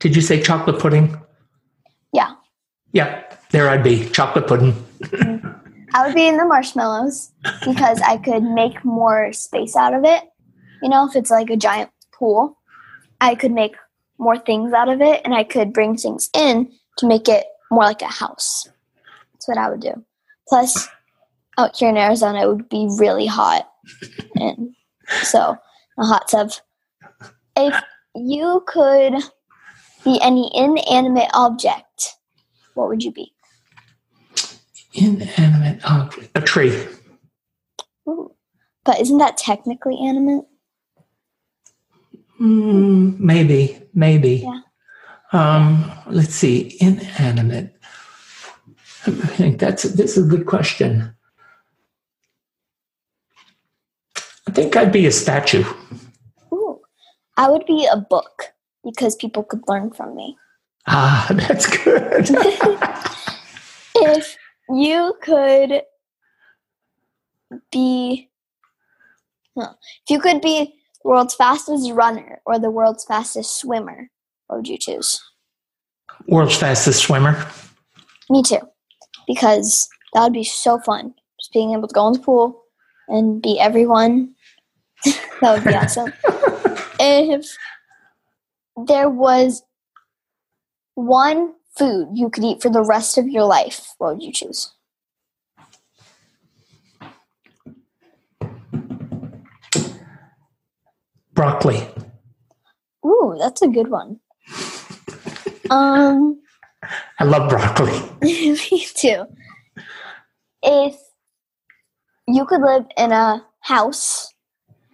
Did 0.00 0.16
you 0.16 0.22
say 0.22 0.42
chocolate 0.42 0.80
pudding? 0.80 1.16
Yeah. 2.12 2.34
Yeah, 2.92 3.22
there 3.50 3.70
I'd 3.70 3.82
be. 3.82 4.08
Chocolate 4.10 4.46
pudding. 4.46 4.72
Mm-hmm. 5.00 5.48
I 5.94 6.06
would 6.06 6.14
be 6.14 6.26
in 6.26 6.36
the 6.36 6.44
marshmallows 6.44 7.32
because 7.64 8.00
I 8.00 8.16
could 8.16 8.42
make 8.42 8.84
more 8.84 9.32
space 9.32 9.76
out 9.76 9.94
of 9.94 10.04
it. 10.04 10.24
You 10.82 10.88
know, 10.88 11.06
if 11.06 11.14
it's 11.14 11.30
like 11.30 11.50
a 11.50 11.56
giant 11.56 11.90
pool, 12.12 12.58
I 13.20 13.36
could 13.36 13.52
make 13.52 13.76
more 14.18 14.38
things 14.38 14.72
out 14.72 14.88
of 14.88 15.00
it 15.00 15.20
and 15.24 15.34
I 15.34 15.44
could 15.44 15.72
bring 15.72 15.96
things 15.96 16.30
in 16.34 16.70
to 16.98 17.06
make 17.06 17.28
it 17.28 17.46
more 17.70 17.84
like 17.84 18.02
a 18.02 18.06
house. 18.06 18.68
That's 19.32 19.48
what 19.48 19.58
I 19.58 19.68
would 19.68 19.80
do. 19.80 20.04
Plus, 20.48 20.88
out 21.58 21.76
here 21.76 21.88
in 21.88 21.96
Arizona, 21.96 22.42
it 22.42 22.48
would 22.48 22.68
be 22.68 22.88
really 22.98 23.26
hot. 23.26 23.68
And 24.36 24.74
so, 25.22 25.56
a 25.98 26.04
hot 26.04 26.28
tub. 26.28 26.50
If 27.56 27.74
you 28.14 28.64
could 28.66 29.14
be 30.04 30.20
any 30.22 30.50
inanimate 30.54 31.30
object, 31.34 32.16
what 32.74 32.88
would 32.88 33.02
you 33.02 33.12
be? 33.12 33.32
Inanimate 34.94 35.84
object. 35.84 36.30
A 36.34 36.40
tree. 36.40 36.86
Ooh. 38.08 38.32
But 38.84 39.00
isn't 39.00 39.18
that 39.18 39.36
technically 39.36 39.98
animate? 39.98 40.44
Mm, 42.44 43.18
maybe, 43.18 43.80
maybe. 43.94 44.44
Yeah. 44.44 44.60
Um, 45.32 45.90
let's 46.06 46.34
see, 46.34 46.76
inanimate. 46.78 47.74
I 49.06 49.10
think 49.10 49.58
that's 49.58 49.84
this 49.84 50.18
is 50.18 50.26
a 50.26 50.28
good 50.28 50.44
question. 50.44 51.14
I 54.46 54.50
think 54.52 54.76
I'd 54.76 54.92
be 54.92 55.06
a 55.06 55.10
statue. 55.10 55.64
Ooh, 56.52 56.80
I 57.38 57.48
would 57.48 57.64
be 57.64 57.88
a 57.90 57.96
book 57.96 58.52
because 58.84 59.16
people 59.16 59.42
could 59.42 59.62
learn 59.66 59.90
from 59.90 60.14
me. 60.14 60.36
Ah, 60.86 61.26
that's 61.30 61.66
good. 61.66 62.26
if 63.94 64.36
you 64.68 65.14
could 65.22 65.82
be, 67.72 68.28
well, 69.54 69.78
if 70.04 70.10
you 70.10 70.20
could 70.20 70.42
be 70.42 70.74
world's 71.04 71.34
fastest 71.34 71.92
runner 71.92 72.40
or 72.46 72.58
the 72.58 72.70
world's 72.70 73.04
fastest 73.04 73.58
swimmer, 73.60 74.10
what 74.46 74.56
would 74.56 74.68
you 74.68 74.78
choose? 74.78 75.22
World's 76.26 76.56
fastest 76.56 77.02
swimmer. 77.02 77.46
Me 78.30 78.42
too, 78.42 78.60
because 79.26 79.88
that 80.12 80.22
would 80.22 80.32
be 80.32 80.44
so 80.44 80.78
fun. 80.78 81.14
Just 81.38 81.52
being 81.52 81.72
able 81.72 81.88
to 81.88 81.94
go 81.94 82.08
in 82.08 82.14
the 82.14 82.18
pool 82.18 82.62
and 83.08 83.42
beat 83.42 83.60
everyone. 83.60 84.34
that 85.04 85.54
would 85.54 85.64
be 85.64 85.74
awesome. 85.74 86.12
if 86.98 87.46
there 88.86 89.10
was 89.10 89.62
one 90.94 91.52
food 91.76 92.08
you 92.14 92.30
could 92.30 92.44
eat 92.44 92.62
for 92.62 92.70
the 92.70 92.82
rest 92.82 93.18
of 93.18 93.28
your 93.28 93.44
life, 93.44 93.94
what 93.98 94.14
would 94.14 94.22
you 94.22 94.32
choose? 94.32 94.73
Broccoli. 101.34 101.86
Ooh, 103.04 103.36
that's 103.38 103.60
a 103.62 103.68
good 103.68 103.88
one. 103.88 104.20
um, 105.70 106.40
I 107.18 107.24
love 107.24 107.48
broccoli. 107.48 108.00
me 108.22 108.86
too. 108.94 109.24
If 110.62 110.96
you 112.26 112.46
could 112.46 112.62
live 112.62 112.86
in 112.96 113.12
a 113.12 113.44
house, 113.60 114.32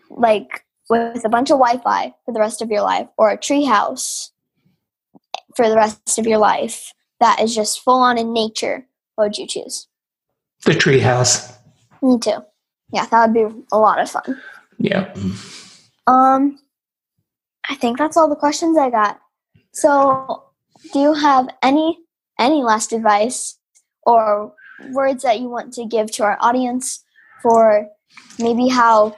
like 0.09 0.65
with 0.89 1.25
a 1.25 1.29
bunch 1.29 1.51
of 1.51 1.59
Wi-Fi 1.59 2.15
for 2.25 2.33
the 2.33 2.41
rest 2.41 2.63
of 2.63 2.71
your 2.71 2.83
life, 2.83 3.07
or 3.17 3.31
a 3.31 3.37
tree 3.37 3.65
house 3.65 4.33
for 5.55 5.69
the 5.69 5.77
rest 5.77 6.19
of 6.19 6.27
your 6.27 6.39
life 6.39 6.93
that 7.21 7.41
is 7.41 7.55
just 7.55 7.81
full 7.81 8.01
on 8.01 8.19
in 8.19 8.33
nature, 8.33 8.87
what 9.15 9.27
would 9.27 9.39
you 9.39 9.47
choose? 9.47 9.87
The 10.65 10.75
tree 10.75 11.01
house. 11.01 11.53
Me 12.03 12.19
too. 12.19 12.39
Yeah, 12.93 13.07
that 13.07 13.27
would 13.27 13.35
be 13.35 13.65
a 13.73 13.79
lot 13.79 14.01
of 14.01 14.11
fun. 14.11 14.41
Yeah. 14.79 15.15
Um, 16.11 16.59
I 17.69 17.77
think 17.77 17.99
that's 17.99 18.17
all 18.17 18.29
the 18.29 18.35
questions 18.35 18.77
I 18.77 18.91
got. 18.91 19.21
So, 19.73 20.45
do 20.93 20.99
you 20.99 21.15
have 21.15 21.49
any 21.63 21.99
any 22.39 22.65
last 22.65 22.93
advice 22.93 23.59
or 24.03 24.53
words 24.93 25.23
that 25.23 25.41
you 25.41 25.49
want 25.49 25.73
to 25.75 25.85
give 25.85 26.11
to 26.13 26.25
our 26.25 26.37
audience 26.41 27.05
for 27.43 27.87
maybe 28.39 28.69
how 28.69 29.15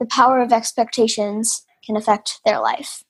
the 0.00 0.06
power 0.06 0.40
of 0.40 0.52
expectations 0.52 1.64
can 1.84 1.96
affect 1.96 2.40
their 2.46 2.60
life? 2.60 3.04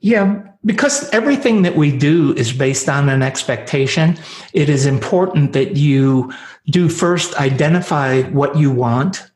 Yeah, 0.00 0.42
because 0.64 1.10
everything 1.10 1.62
that 1.62 1.76
we 1.76 1.96
do 1.96 2.32
is 2.34 2.52
based 2.52 2.88
on 2.88 3.08
an 3.08 3.22
expectation, 3.22 4.16
it 4.52 4.68
is 4.68 4.86
important 4.86 5.52
that 5.52 5.76
you 5.76 6.32
do 6.70 6.88
first 6.88 7.34
identify 7.34 8.22
what 8.22 8.56
you 8.56 8.70
want 8.70 9.29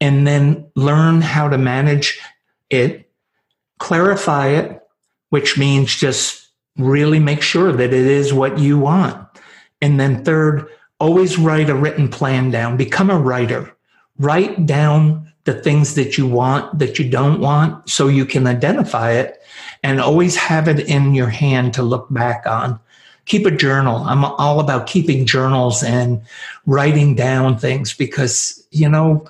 and 0.00 0.26
then 0.26 0.70
learn 0.74 1.20
how 1.20 1.48
to 1.48 1.58
manage 1.58 2.20
it, 2.70 3.10
clarify 3.78 4.48
it, 4.48 4.82
which 5.30 5.58
means 5.58 5.94
just 5.94 6.48
really 6.76 7.20
make 7.20 7.42
sure 7.42 7.72
that 7.72 7.92
it 7.92 8.06
is 8.06 8.32
what 8.32 8.58
you 8.58 8.78
want. 8.78 9.16
And 9.80 10.00
then, 10.00 10.24
third, 10.24 10.68
always 10.98 11.38
write 11.38 11.70
a 11.70 11.74
written 11.74 12.08
plan 12.08 12.50
down, 12.50 12.76
become 12.76 13.10
a 13.10 13.18
writer. 13.18 13.74
Write 14.18 14.64
down 14.66 15.32
the 15.44 15.54
things 15.54 15.94
that 15.94 16.16
you 16.16 16.26
want, 16.26 16.78
that 16.78 16.98
you 16.98 17.08
don't 17.08 17.40
want, 17.40 17.88
so 17.88 18.08
you 18.08 18.24
can 18.24 18.46
identify 18.46 19.12
it 19.12 19.42
and 19.82 20.00
always 20.00 20.36
have 20.36 20.68
it 20.68 20.80
in 20.88 21.14
your 21.14 21.28
hand 21.28 21.74
to 21.74 21.82
look 21.82 22.06
back 22.10 22.46
on. 22.46 22.80
Keep 23.26 23.46
a 23.46 23.50
journal. 23.50 23.96
I'm 24.04 24.24
all 24.24 24.60
about 24.60 24.86
keeping 24.86 25.26
journals 25.26 25.82
and 25.82 26.22
writing 26.66 27.14
down 27.14 27.58
things 27.58 27.92
because, 27.92 28.66
you 28.70 28.88
know, 28.88 29.26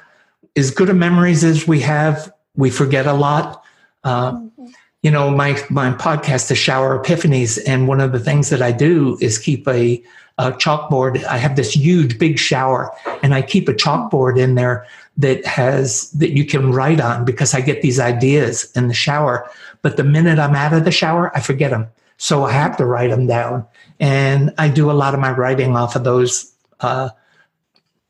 as 0.57 0.71
good 0.71 0.89
a 0.89 0.95
memories 0.95 1.45
as 1.45 1.67
we 1.67 1.81
have, 1.81 2.33
we 2.57 2.71
forget 2.71 3.07
a 3.07 3.13
lot. 3.13 3.65
Uh, 4.05 4.33
mm-hmm. 4.33 4.67
You 5.03 5.11
know, 5.11 5.31
my 5.31 5.61
my 5.69 5.93
podcast 5.93 6.51
is 6.51 6.59
Shower 6.59 6.99
Epiphanies, 7.03 7.59
and 7.67 7.89
one 7.89 8.01
of 8.01 8.13
the 8.13 8.21
things 8.21 8.49
that 8.51 8.63
I 8.63 8.73
do 8.73 9.19
is 9.21 9.39
keep 9.39 9.69
a, 9.69 10.03
a 10.39 10.53
chalkboard. 10.53 11.23
I 11.25 11.37
have 11.37 11.57
this 11.57 11.77
huge, 11.77 12.19
big 12.19 12.39
shower, 12.39 12.91
and 13.23 13.35
I 13.35 13.43
keep 13.43 13.69
a 13.69 13.75
chalkboard 13.75 14.39
in 14.39 14.55
there 14.55 14.87
that 15.19 15.45
has 15.45 16.11
that 16.13 16.31
you 16.31 16.47
can 16.47 16.73
write 16.73 17.01
on 17.01 17.25
because 17.27 17.53
I 17.53 17.61
get 17.61 17.83
these 17.83 18.01
ideas 18.01 18.71
in 18.75 18.89
the 18.89 18.95
shower. 18.95 19.49
But 19.83 19.99
the 19.99 20.05
minute 20.05 20.39
I'm 20.39 20.55
out 20.55 20.73
of 20.73 20.85
the 20.85 20.91
shower, 20.91 21.37
I 21.37 21.41
forget 21.41 21.71
them, 21.71 21.87
so 22.17 22.45
I 22.45 22.53
have 22.53 22.77
to 22.79 22.87
write 22.87 23.11
them 23.11 23.27
down, 23.27 23.67
and 24.01 24.55
I 24.57 24.69
do 24.69 24.91
a 24.91 24.93
lot 24.93 25.13
of 25.13 25.21
my 25.21 25.33
writing 25.33 25.77
off 25.77 25.97
of 25.97 26.05
those. 26.05 26.51
Uh, 26.81 27.11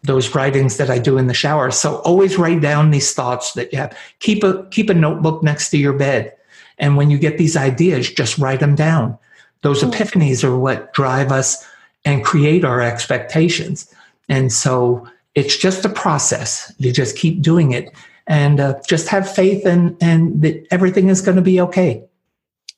those 0.04 0.34
writings 0.34 0.76
that 0.76 0.90
I 0.90 0.98
do 0.98 1.18
in 1.18 1.26
the 1.26 1.34
shower. 1.34 1.70
So 1.70 1.96
always 1.98 2.38
write 2.38 2.60
down 2.60 2.90
these 2.90 3.12
thoughts 3.12 3.54
that 3.54 3.72
you 3.72 3.78
have. 3.78 3.96
Keep 4.20 4.44
a 4.44 4.64
keep 4.70 4.90
a 4.90 4.94
notebook 4.94 5.42
next 5.42 5.70
to 5.70 5.78
your 5.78 5.94
bed. 5.94 6.34
And 6.78 6.96
when 6.96 7.10
you 7.10 7.18
get 7.18 7.38
these 7.38 7.56
ideas, 7.56 8.10
just 8.10 8.38
write 8.38 8.60
them 8.60 8.74
down. 8.74 9.18
Those 9.62 9.82
mm. 9.82 9.90
epiphanies 9.90 10.44
are 10.44 10.56
what 10.56 10.92
drive 10.92 11.32
us 11.32 11.66
and 12.04 12.24
create 12.24 12.64
our 12.64 12.80
expectations. 12.80 13.92
And 14.28 14.52
so 14.52 15.08
it's 15.34 15.56
just 15.56 15.84
a 15.84 15.88
process. 15.88 16.72
You 16.78 16.92
just 16.92 17.16
keep 17.16 17.40
doing 17.40 17.72
it 17.72 17.90
and 18.26 18.60
uh, 18.60 18.74
just 18.86 19.08
have 19.08 19.32
faith 19.32 19.64
and, 19.66 19.96
and 20.00 20.42
that 20.42 20.66
everything 20.70 21.08
is 21.08 21.20
going 21.20 21.36
to 21.36 21.42
be 21.42 21.60
okay. 21.60 22.04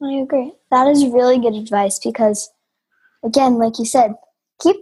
I 0.02 0.12
agree. 0.12 0.52
That 0.70 0.88
is 0.88 1.06
really 1.06 1.38
good 1.38 1.54
advice 1.54 1.98
because, 1.98 2.50
again, 3.22 3.54
like 3.54 3.78
you 3.78 3.84
said, 3.86 4.14
keep 4.60 4.76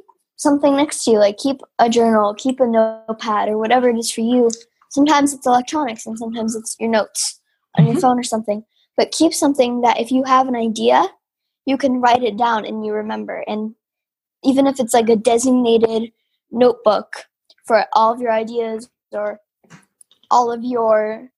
something 0.44 0.76
next 0.76 1.02
to 1.04 1.11
you. 1.11 1.18
Like 1.18 1.38
keep 1.38 1.61
a 1.80 1.90
journal, 1.90 2.35
keep 2.35 2.61
a 2.61 2.66
notepad, 2.66 3.48
or 3.48 3.59
whatever 3.59 3.88
it 3.88 3.98
is 3.98 4.12
for 4.12 4.20
you. 4.20 4.48
Sometimes 4.90 5.35
it's 5.35 5.46
electronics, 5.46 6.07
and 6.07 6.16
sometimes 6.16 6.54
it's 6.54 6.76
your 6.78 6.90
notes 6.90 7.40
on 7.76 7.85
mm-hmm. 7.85 7.94
your 7.94 8.00
phone 8.00 8.20
or 8.20 8.22
something. 8.22 8.64
But 8.96 9.11
keep 9.11 9.35
something 9.35 9.80
that 9.80 10.00
if 10.00 10.12
you 10.12 10.22
have 10.22 10.46
an 10.46 10.54
idea, 10.54 11.04
you 11.66 11.76
can 11.76 12.00
write 12.00 12.22
it 12.22 12.37
down 12.37 12.64
and 12.64 12.87
you 12.87 12.92
remember. 12.92 13.42
And 13.48 13.74
even 14.44 14.68
if 14.68 14.78
it's 14.78 14.94
like 14.94 15.09
a 15.09 15.16
designated 15.16 16.12
notebook 16.52 17.24
for 17.66 17.87
all 17.94 18.12
of 18.12 18.20
your 18.20 18.30
ideas 18.30 18.88
or 19.11 19.40
all 20.30 20.52
of 20.52 20.62
your 20.62 21.28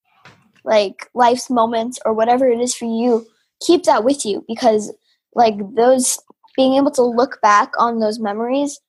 like 0.64 1.08
life's 1.14 1.48
moments 1.48 1.98
or 2.04 2.12
whatever 2.12 2.48
it 2.48 2.60
is 2.60 2.74
for 2.74 2.86
you 2.86 3.26
keep 3.64 3.84
that 3.84 4.04
with 4.04 4.26
you 4.26 4.44
because 4.48 4.92
like 5.34 5.54
those 5.74 6.18
being 6.56 6.74
able 6.74 6.90
to 6.90 7.02
look 7.02 7.40
back 7.40 7.70
on 7.78 8.00
those 8.00 8.18
memories 8.18 8.80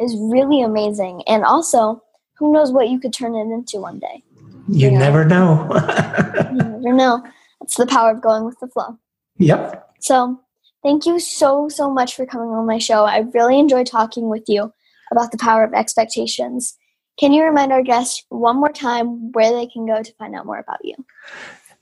is 0.00 0.16
really 0.18 0.62
amazing. 0.62 1.22
And 1.26 1.44
also 1.44 2.02
who 2.38 2.52
knows 2.52 2.72
what 2.72 2.88
you 2.88 2.98
could 2.98 3.12
turn 3.12 3.34
it 3.34 3.52
into 3.52 3.78
one 3.78 3.98
day. 3.98 4.22
You, 4.68 4.86
you 4.86 4.90
know? 4.92 4.98
never 4.98 5.24
know. 5.24 5.68
You 6.50 6.56
never 6.56 6.92
know. 6.92 7.24
It's 7.60 7.76
the 7.76 7.86
power 7.86 8.10
of 8.10 8.20
going 8.20 8.44
with 8.44 8.58
the 8.58 8.66
flow. 8.66 8.98
Yep. 9.38 9.94
So 10.00 10.40
thank 10.82 11.06
you 11.06 11.20
so 11.20 11.68
so 11.68 11.90
much 11.90 12.16
for 12.16 12.26
coming 12.26 12.48
on 12.48 12.66
my 12.66 12.78
show. 12.78 13.04
I 13.04 13.18
really 13.34 13.58
enjoyed 13.58 13.86
talking 13.86 14.28
with 14.28 14.44
you 14.48 14.72
about 15.12 15.30
the 15.30 15.38
power 15.38 15.62
of 15.62 15.74
expectations. 15.74 16.76
Can 17.18 17.32
you 17.32 17.44
remind 17.44 17.72
our 17.72 17.82
guests 17.82 18.24
one 18.30 18.56
more 18.56 18.72
time 18.72 19.30
where 19.32 19.52
they 19.52 19.66
can 19.66 19.86
go 19.86 20.02
to 20.02 20.12
find 20.14 20.34
out 20.34 20.46
more 20.46 20.58
about 20.58 20.78
you? 20.82 20.94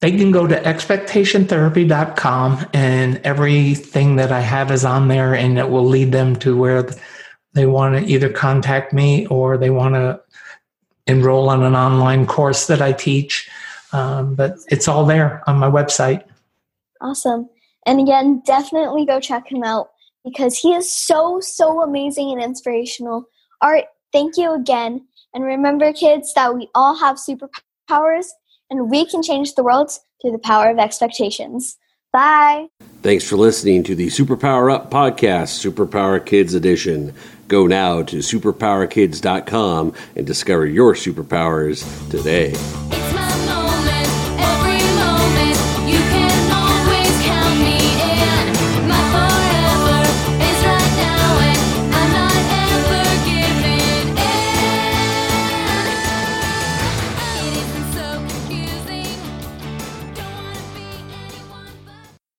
They 0.00 0.16
can 0.16 0.30
go 0.30 0.46
to 0.46 0.60
expectationtherapy.com 0.60 2.66
and 2.72 3.16
everything 3.18 4.16
that 4.16 4.32
I 4.32 4.40
have 4.40 4.70
is 4.70 4.84
on 4.84 5.08
there 5.08 5.34
and 5.34 5.58
it 5.58 5.70
will 5.70 5.86
lead 5.86 6.12
them 6.12 6.36
to 6.36 6.56
where 6.56 6.88
they 7.58 7.66
want 7.66 7.96
to 7.96 8.10
either 8.10 8.30
contact 8.30 8.92
me 8.92 9.26
or 9.26 9.58
they 9.58 9.70
want 9.70 9.94
to 9.94 10.20
enroll 11.06 11.50
on 11.50 11.64
an 11.64 11.74
online 11.74 12.26
course 12.26 12.66
that 12.68 12.80
I 12.80 12.92
teach. 12.92 13.50
Um, 13.92 14.34
but 14.34 14.58
it's 14.68 14.86
all 14.86 15.04
there 15.04 15.42
on 15.46 15.56
my 15.56 15.68
website. 15.68 16.22
Awesome. 17.00 17.48
And 17.86 18.00
again, 18.00 18.42
definitely 18.44 19.06
go 19.06 19.18
check 19.18 19.50
him 19.50 19.64
out 19.64 19.88
because 20.24 20.58
he 20.58 20.74
is 20.74 20.92
so, 20.92 21.40
so 21.40 21.82
amazing 21.82 22.30
and 22.32 22.42
inspirational. 22.42 23.24
All 23.60 23.72
right, 23.72 23.86
thank 24.12 24.36
you 24.36 24.54
again. 24.54 25.06
And 25.34 25.44
remember, 25.44 25.92
kids, 25.92 26.32
that 26.34 26.54
we 26.54 26.68
all 26.74 26.94
have 26.96 27.16
superpowers 27.16 28.26
and 28.70 28.90
we 28.90 29.06
can 29.06 29.22
change 29.22 29.54
the 29.54 29.64
world 29.64 29.90
through 30.20 30.32
the 30.32 30.38
power 30.38 30.70
of 30.70 30.78
expectations. 30.78 31.76
Bye. 32.12 32.68
Thanks 33.02 33.28
for 33.28 33.36
listening 33.36 33.82
to 33.84 33.94
the 33.94 34.08
Superpower 34.08 34.72
Up 34.72 34.90
podcast, 34.90 35.64
Superpower 35.64 36.24
Kids 36.24 36.54
Edition. 36.54 37.14
Go 37.48 37.66
now 37.66 38.02
to 38.02 38.18
superpowerkids.com 38.18 39.94
and 40.14 40.26
discover 40.26 40.66
your 40.66 40.94
superpowers 40.94 42.10
today. 42.10 42.54